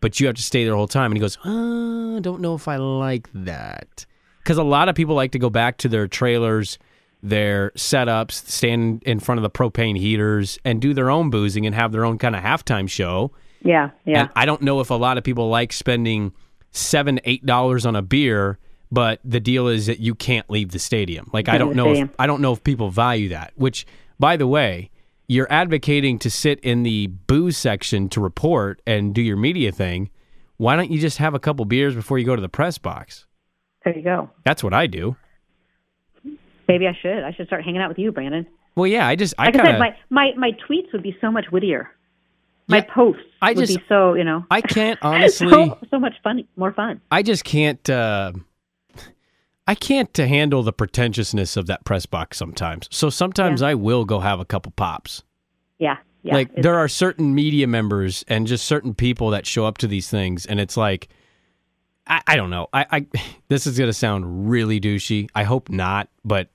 [0.00, 1.10] but you have to stay there the whole time.
[1.10, 4.04] And he goes, uh, I don't know if I like that.
[4.44, 6.78] Because a lot of people like to go back to their trailers,
[7.22, 11.74] their setups, stand in front of the propane heaters, and do their own boozing and
[11.74, 13.32] have their own kind of halftime show.
[13.62, 14.20] Yeah, yeah.
[14.20, 16.32] And I don't know if a lot of people like spending
[16.70, 18.58] seven, eight dollars on a beer,
[18.92, 21.30] but the deal is that you can't leave the stadium.
[21.32, 22.10] Like I don't know if.
[22.18, 23.52] I don't know if people value that.
[23.56, 23.86] Which,
[24.18, 24.90] by the way,
[25.28, 30.10] you're advocating to sit in the booze section to report and do your media thing.
[30.56, 33.26] Why don't you just have a couple beers before you go to the press box?
[33.84, 34.28] there you go.
[34.44, 35.16] That's what I do.
[36.68, 37.24] Maybe I should.
[37.24, 38.46] I should start hanging out with you, Brandon.
[38.76, 41.02] Well, yeah, I just I Like I, kind said, of my, my my tweets would
[41.02, 41.90] be so much wittier.
[42.68, 45.48] My Yeah, posts I would just- be so you know I can't honestly.
[45.50, 47.00] so, so much fun, more fun.
[47.10, 47.88] I just can't.
[47.90, 48.32] Uh,
[49.70, 52.88] I can't to handle the pretentiousness of that press box sometimes.
[52.90, 55.22] So sometimes I will go have a couple pops.
[55.78, 56.34] Yeah, yeah.
[56.34, 60.10] like there are certain media members and just certain people that show up to these
[60.10, 61.08] things, and it's like,
[62.08, 62.66] I, I don't know.
[62.72, 63.06] I, I
[63.48, 65.30] this is gonna sound really douchey.
[65.36, 66.48] I hope not, but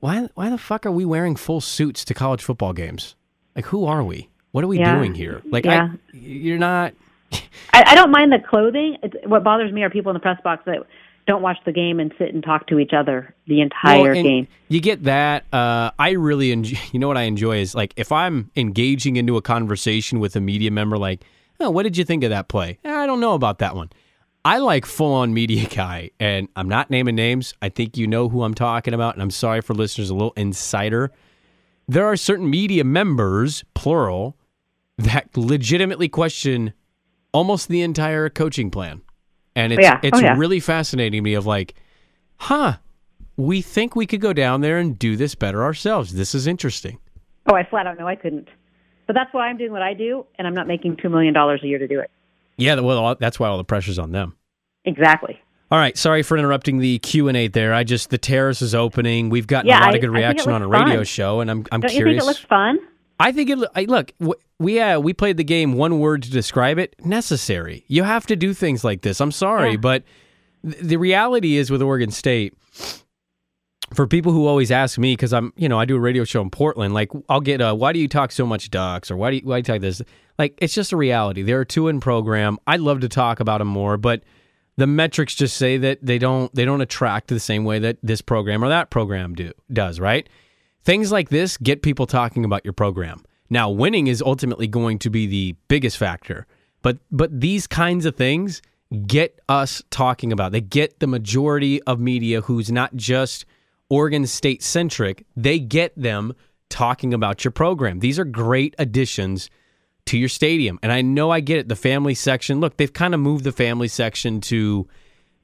[0.00, 3.14] why why the fuck are we wearing full suits to college football games?
[3.54, 4.28] Like, who are we?
[4.50, 4.96] What are we Yeah.
[4.96, 5.42] doing here?
[5.44, 5.90] Like, Yeah.
[5.92, 6.92] I, you're not.
[7.72, 8.96] I, I don't mind the clothing.
[9.04, 10.84] It's, what bothers me are people in the press box that
[11.28, 14.48] don't watch the game and sit and talk to each other the entire Well, game.
[14.68, 15.44] You get that.
[15.52, 16.78] Uh, I really enjoy.
[16.92, 20.40] You know what I enjoy is like if I'm engaging into a conversation with a
[20.40, 21.22] media member, like,
[21.60, 22.78] oh, what did you think of that play?
[22.84, 23.90] "Eh, I don't know about that one.
[24.44, 27.54] I like full on media guy, and I'm not naming names.
[27.60, 30.32] I think you know who I'm talking about, and I'm sorry for listeners, a little
[30.36, 31.12] insider.
[31.86, 34.36] There are certain media members, plural,
[34.96, 36.72] that legitimately question
[37.32, 39.02] almost the entire coaching plan.
[39.58, 39.98] And it's Yeah.
[40.02, 40.36] it's Oh, yeah.
[40.36, 41.74] really fascinating to me of like,
[42.36, 42.74] huh,
[43.36, 46.14] we think we could go down there and do this better ourselves.
[46.14, 46.98] This is interesting.
[47.50, 48.48] Oh, I flat out know I couldn't.
[49.06, 51.56] But that's why I'm doing what I do, and I'm not making $2 million a
[51.66, 52.10] year to do it.
[52.56, 54.36] Yeah, well, that's why all the pressure's on them.
[54.84, 55.40] Exactly.
[55.70, 57.74] All right, sorry for interrupting the Q and A there.
[57.74, 59.28] I just the terrace is opening.
[59.28, 60.96] We've gotten Yeah, a lot I- of good I think it reaction on a radio
[60.96, 61.04] fun.
[61.04, 62.14] show, and I'm I'm Don't curious.
[62.14, 62.78] you think it looks fun?
[63.20, 63.58] I think it.
[63.74, 64.12] I, look,
[64.58, 65.72] we uh, we played the game.
[65.72, 67.84] One word to describe it: necessary.
[67.88, 69.20] You have to do things like this.
[69.20, 69.76] I'm sorry, Yeah.
[69.78, 70.04] but
[70.64, 72.54] th- the reality is with Oregon State.
[73.94, 76.42] For people who always ask me, because I'm, you know, I do a radio show
[76.42, 76.92] in Portland.
[76.92, 79.42] Like, I'll get, uh, why do you talk so much ducks, or why do you,
[79.44, 80.02] why do you talk this?
[80.38, 81.40] Like, it's just a reality.
[81.42, 82.58] There are a two in program.
[82.66, 84.22] I'd love to talk about them more, but
[84.76, 88.20] the metrics just say that they don't, they don't attract the same way that this
[88.20, 89.98] program or that program do does.
[90.00, 90.28] Right?
[90.82, 93.24] Things like this get people talking about your program.
[93.50, 96.46] Now, winning is ultimately going to be the biggest factor,
[96.82, 98.62] but but these kinds of things
[99.06, 100.52] get us talking about.
[100.52, 103.44] They get the majority of media who's not just
[103.90, 105.26] Oregon State centric.
[105.36, 106.34] They get them
[106.68, 108.00] talking about your program.
[108.00, 109.50] These are great additions
[110.06, 110.78] to your stadium.
[110.82, 111.68] And I know I get it.
[111.68, 114.88] The family section, look, they've kind of moved the family section to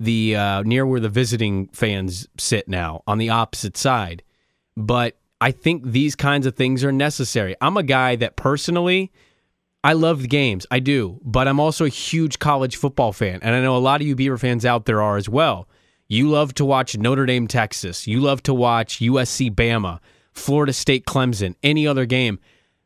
[0.00, 4.22] the uh, near where the visiting fans sit now on the opposite side.
[4.76, 7.54] But I think these kinds of things are necessary.
[7.60, 9.12] I'm a guy that personally,
[9.84, 10.66] I love games.
[10.70, 11.20] I do.
[11.22, 13.40] But I'm also a huge college football fan.
[13.42, 15.68] And I know a lot of you Beaver fans out there are as well.
[16.08, 18.06] You love to watch Notre Dame, Texas.
[18.06, 20.00] You love to watch USC, Bama,
[20.32, 22.38] Florida State, Clemson, any other game.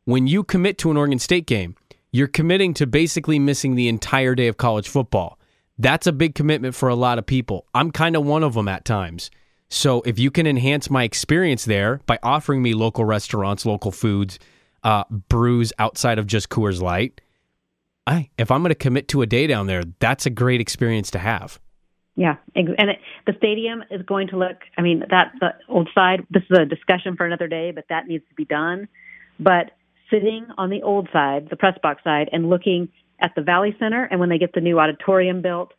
[0.03, 1.77] When you commit to an Oregon State game,
[2.11, 5.39] you're committing to basically missing the entire day of college football.
[5.77, 7.67] That's a big commitment for a lot of people.
[7.73, 9.31] I'm kind of one of them at times.
[9.69, 14.39] So if you can enhance my experience there by offering me local restaurants, local foods,
[14.83, 17.21] uh, brews outside of just Coors Light,
[18.07, 21.11] I if I'm going to commit to a day down there, that's a great experience
[21.11, 21.59] to have.
[22.15, 24.57] Yeah, and it, the stadium is going to look.
[24.77, 26.25] I mean, that the old side.
[26.29, 28.87] This is a discussion for another day, but that needs to be done.
[29.39, 29.71] But
[30.09, 32.89] sitting on the old side, the press box side, and looking
[33.21, 35.73] at the Valley Center, and when they get the new auditorium built,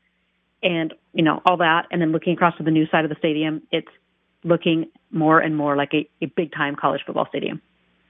[0.63, 3.17] and you know all that, and then looking across to the new side of the
[3.19, 3.89] stadium, it's
[4.45, 7.61] looking more and more like a, a big time college football stadium.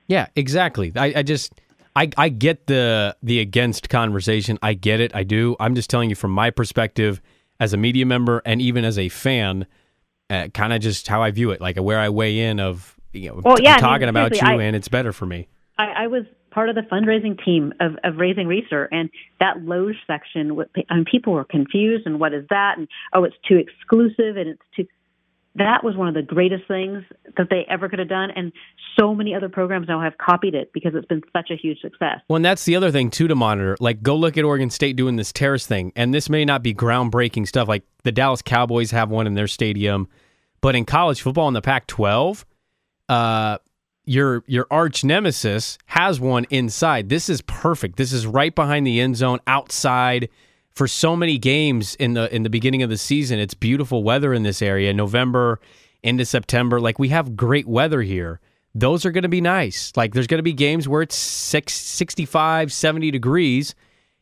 [0.07, 0.93] Yeah, exactly.
[0.97, 1.53] I, I just
[1.95, 4.59] I, I get the the against conversation.
[4.63, 5.15] I get it.
[5.15, 5.57] I do.
[5.61, 7.21] I'm just telling you from my perspective
[7.59, 9.67] as a media member and even as a fan,
[10.31, 13.29] uh, kind of just how I view it, like where I weigh in of you
[13.29, 15.49] know well, yeah, talking I mean, about you I, and it's better for me.
[15.79, 19.97] I, I was part of the fundraising team of, of raising Reser and that Loge
[20.07, 22.79] section, I mean, people were confused, and what is that?
[22.79, 24.87] And oh, it's too exclusive, and it's too.
[25.57, 27.03] That was one of the greatest things
[27.37, 28.53] that they ever could have done, and
[28.99, 32.21] so many other programs now have copied it because it's been such a huge success.
[32.29, 33.77] Well, and that's the other thing too to monitor.
[33.81, 36.73] Like, go look at Oregon State doing this terrace thing, and this may not be
[36.73, 37.67] groundbreaking stuff.
[37.67, 40.09] Like the Dallas Cowboys have one in their stadium,
[40.61, 42.45] but in college football in the Pac-12,
[43.09, 43.59] uh,
[44.05, 47.09] your your arch nemesis has one inside.
[47.09, 47.97] This is perfect.
[47.97, 50.29] This is right behind the end zone, outside
[50.71, 53.39] for so many games in the in the beginning of the season.
[53.39, 54.93] It's beautiful weather in this area.
[54.93, 55.61] November
[56.03, 58.41] into September, like we have great weather here.
[58.75, 59.93] Those are going to be nice.
[59.97, 63.75] Like there's going to be games where it's six, 65, 70 degrees.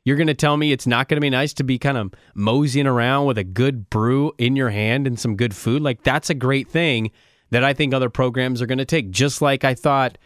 [0.04, 2.14] You're going to tell me it's not going to be nice to be kind of
[2.34, 5.82] moseying around with a good brew in your hand and some good food.
[5.82, 7.10] Like that's a great thing
[7.50, 9.10] that I think other programs are going to take.
[9.10, 10.18] Just like I thought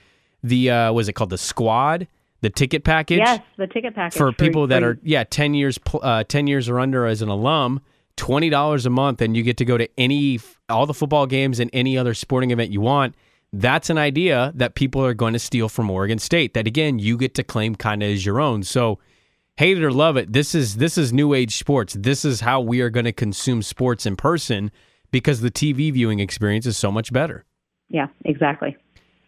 [0.43, 2.07] the uh, was it called the squad,
[2.41, 3.19] the ticket package.
[3.19, 6.81] Yes, the ticket package for, people that are yeah ten years uh, ten years or
[6.81, 7.81] under as an alum.
[8.17, 11.61] Twenty dollars a month, and you get to go to any all the football games
[11.61, 13.15] and any other sporting event you want.
[13.55, 16.55] That's an idea that people are going to steal from Oregon State.
[16.55, 18.65] That again, you get to claim kind of as your own.
[18.65, 18.99] So,
[19.57, 21.97] hate it or love it, this is this is new age sports.
[21.99, 24.71] This is how we are going to consume sports in person
[25.13, 27.45] because the TV viewing experience is so much better.
[27.89, 28.77] Yeah, exactly.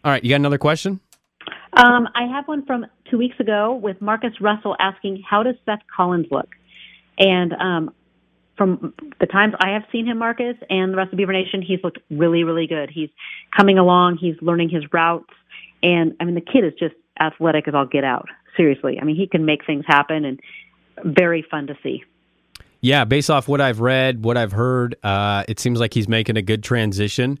[0.03, 0.99] All right, you got another question?
[1.73, 5.81] Um, I have one from two weeks ago with Marcus Russell asking, "How does Seth
[5.95, 6.49] Collins look?"
[7.17, 7.93] And um,
[8.57, 11.79] from the times I have seen him, Marcus, and the rest of Beaver Nation, he's
[11.83, 12.89] looked really, really good.
[12.89, 13.09] He's
[13.55, 14.17] coming along.
[14.17, 15.33] He's learning his routes,
[15.83, 18.27] and I mean, the kid is just athletic as all get out.
[18.57, 20.39] Seriously, I mean, he can make things happen, and
[21.03, 22.03] very fun to see.
[22.85, 26.37] Yeah, based off what I've read, what I've heard, uh, it seems like he's making
[26.37, 27.39] a good transition,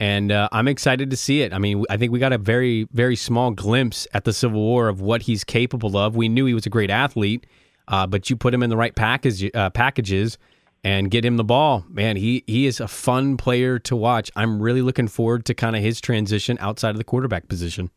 [0.00, 1.52] and uh, I'm excited to see it.
[1.52, 4.88] I mean, I think we got a very, very small glimpse at the Civil War
[4.88, 6.16] of what he's capable of.
[6.16, 7.44] We knew he was a great athlete,
[7.88, 10.38] uh, but you put him in the right package, uh, packages
[10.82, 11.84] and get him the ball.
[11.90, 14.30] Man, he he is a fun player to watch.
[14.34, 17.90] I'm really looking forward to kind of his transition outside of the quarterback position.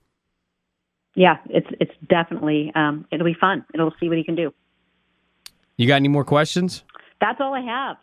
[1.15, 3.63] Yeah, it's it's definitely um, it'll be fun.
[3.73, 4.53] It'll see what he can do.
[5.79, 6.83] You got any more questions?
[7.21, 7.97] That's all I have.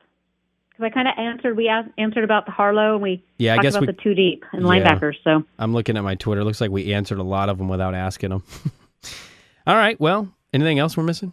[0.70, 3.60] Because I kind of answered, we asked, answered about the Harlow, and we yeah, talked
[3.60, 4.68] I guess about we, the two deep and yeah.
[4.68, 5.14] linebackers.
[5.24, 6.42] So I'm looking at my Twitter.
[6.42, 8.42] It looks like we answered a lot of them without asking them.
[9.66, 9.98] all right.
[9.98, 11.32] Well, anything else we're missing?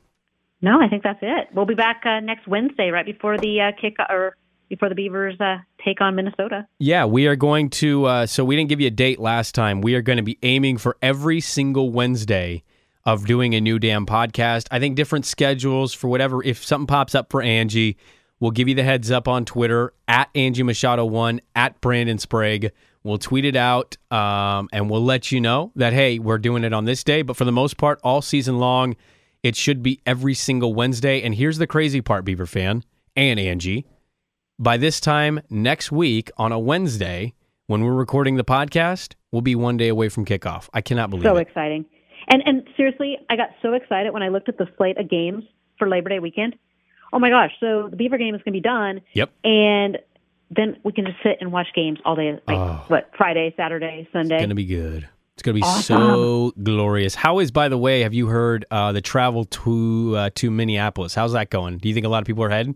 [0.61, 1.49] No, I think that's it.
[1.53, 4.37] We'll be back uh, next Wednesday, right before the uh, kick or
[4.69, 6.65] before the Beavers uh, take on Minnesota.
[6.79, 8.05] Yeah, we are going to.
[8.05, 9.81] Uh, so we didn't give you a date last time.
[9.81, 12.63] We are going to be aiming for every single Wednesday
[13.05, 14.67] of doing a new Dam podcast.
[14.71, 16.43] I think different schedules for whatever.
[16.43, 17.97] If something pops up for Angie,
[18.39, 22.71] we'll give you the heads up on Twitter at Angie Machado one at Brandon Sprague.
[23.03, 26.73] We'll tweet it out um, and we'll let you know that hey, we're doing it
[26.73, 27.21] on this day.
[27.21, 28.95] But for the most part, all season long,
[29.43, 31.21] it should be every single Wednesday.
[31.21, 32.83] And here's the crazy part, Beaver fan
[33.15, 33.85] and Angie.
[34.57, 37.33] By this time next week on a Wednesday,
[37.67, 40.69] when we're recording the podcast, we'll be one day away from kickoff.
[40.73, 41.35] I cannot believe so it.
[41.35, 41.85] So exciting.
[42.27, 45.43] And and seriously, I got so excited when I looked at the slate of games
[45.77, 46.55] for Labor Day weekend.
[47.11, 47.51] Oh my gosh!
[47.59, 49.01] So the Beaver game is going to be done.
[49.13, 49.31] Yep.
[49.43, 49.99] And
[50.55, 52.33] then we can just sit and watch games all day.
[52.47, 52.83] Like Oh.
[52.87, 53.09] what?
[53.17, 54.35] Friday, Saturday, Sunday.
[54.35, 55.07] It's going to be good.
[55.35, 55.97] It's going to be Awesome.
[55.97, 57.15] so glorious.
[57.15, 61.15] How is, by the way, have you heard uh, the travel to uh, to Minneapolis?
[61.15, 61.77] How's that going?
[61.79, 62.75] Do you think a lot of people are heading?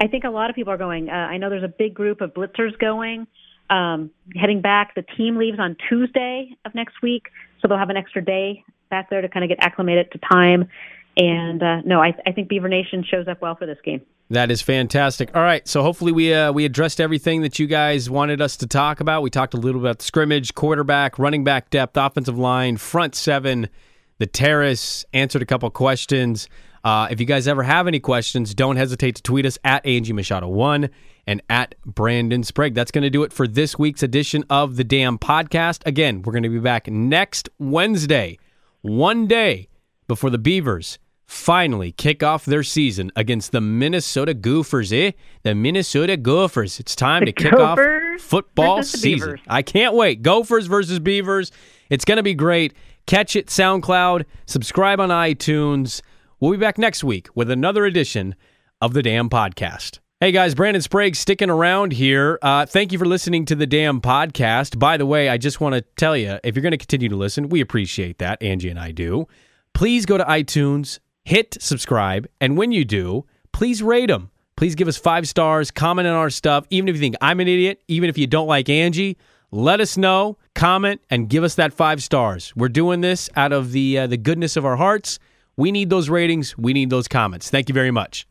[0.00, 1.10] I think a lot of people are going.
[1.10, 3.26] Uh, I know there's a big group of blitzers going,
[3.68, 4.94] um, heading back.
[4.94, 7.26] The team leaves on Tuesday of next week,
[7.60, 10.68] so they'll have an extra day back there to kind of get acclimated to time.
[11.16, 14.02] And uh, no, I, I think Beaver Nation shows up well for this game.
[14.30, 15.34] That is fantastic.
[15.34, 18.66] All right, so hopefully we uh, we addressed everything that you guys wanted us to
[18.66, 19.22] talk about.
[19.22, 23.14] We talked a little bit about the scrimmage, quarterback, running back depth, offensive line, front
[23.14, 23.70] seven,
[24.18, 25.06] the terrace.
[25.14, 26.46] Answered a couple questions.
[26.84, 30.12] Uh, if you guys ever have any questions, don't hesitate to tweet us at Angie
[30.12, 30.90] Machado one
[31.26, 32.74] and at Brandon Sprague.
[32.74, 35.84] That's going to do it for this week's edition of the Dam Podcast.
[35.86, 38.38] Again, we're going to be back next Wednesday,
[38.82, 39.68] one day
[40.06, 45.12] before the Beavers finally kick off their season against the Minnesota Gophers, eh?
[45.42, 46.80] The Minnesota Gophers.
[46.80, 47.78] It's time The to kick off
[48.18, 49.30] football season.
[49.30, 49.40] Beavers.
[49.46, 50.22] I can't wait.
[50.22, 51.52] Gophers versus Beavers.
[51.90, 52.74] It's going to be great.
[53.06, 56.02] Catch it SoundCloud, subscribe on iTunes.
[56.40, 58.34] We'll be back next week with another edition
[58.80, 59.98] of the Dam Podcast.
[60.20, 62.40] Hey guys, Brandon Sprague sticking around here.
[62.42, 64.76] Uh, thank you for listening to the Dam Podcast.
[64.76, 67.14] By the way, I just want to tell you if you're going to continue to
[67.14, 68.42] listen, we appreciate that.
[68.42, 69.28] Angie and I do.
[69.74, 74.32] Please go to iTunes, hit subscribe, and when you do, please rate them.
[74.56, 76.66] Please give us five stars, comment on our stuff.
[76.68, 79.18] Even if you think I'm an idiot, even if you don't like Angie,
[79.52, 82.52] let us know, comment, and give us that five stars.
[82.56, 85.20] We're doing this out of the uh, the goodness of our hearts.
[85.56, 86.58] We need those ratings.
[86.58, 87.50] We need those comments.
[87.50, 88.28] Thank you very much.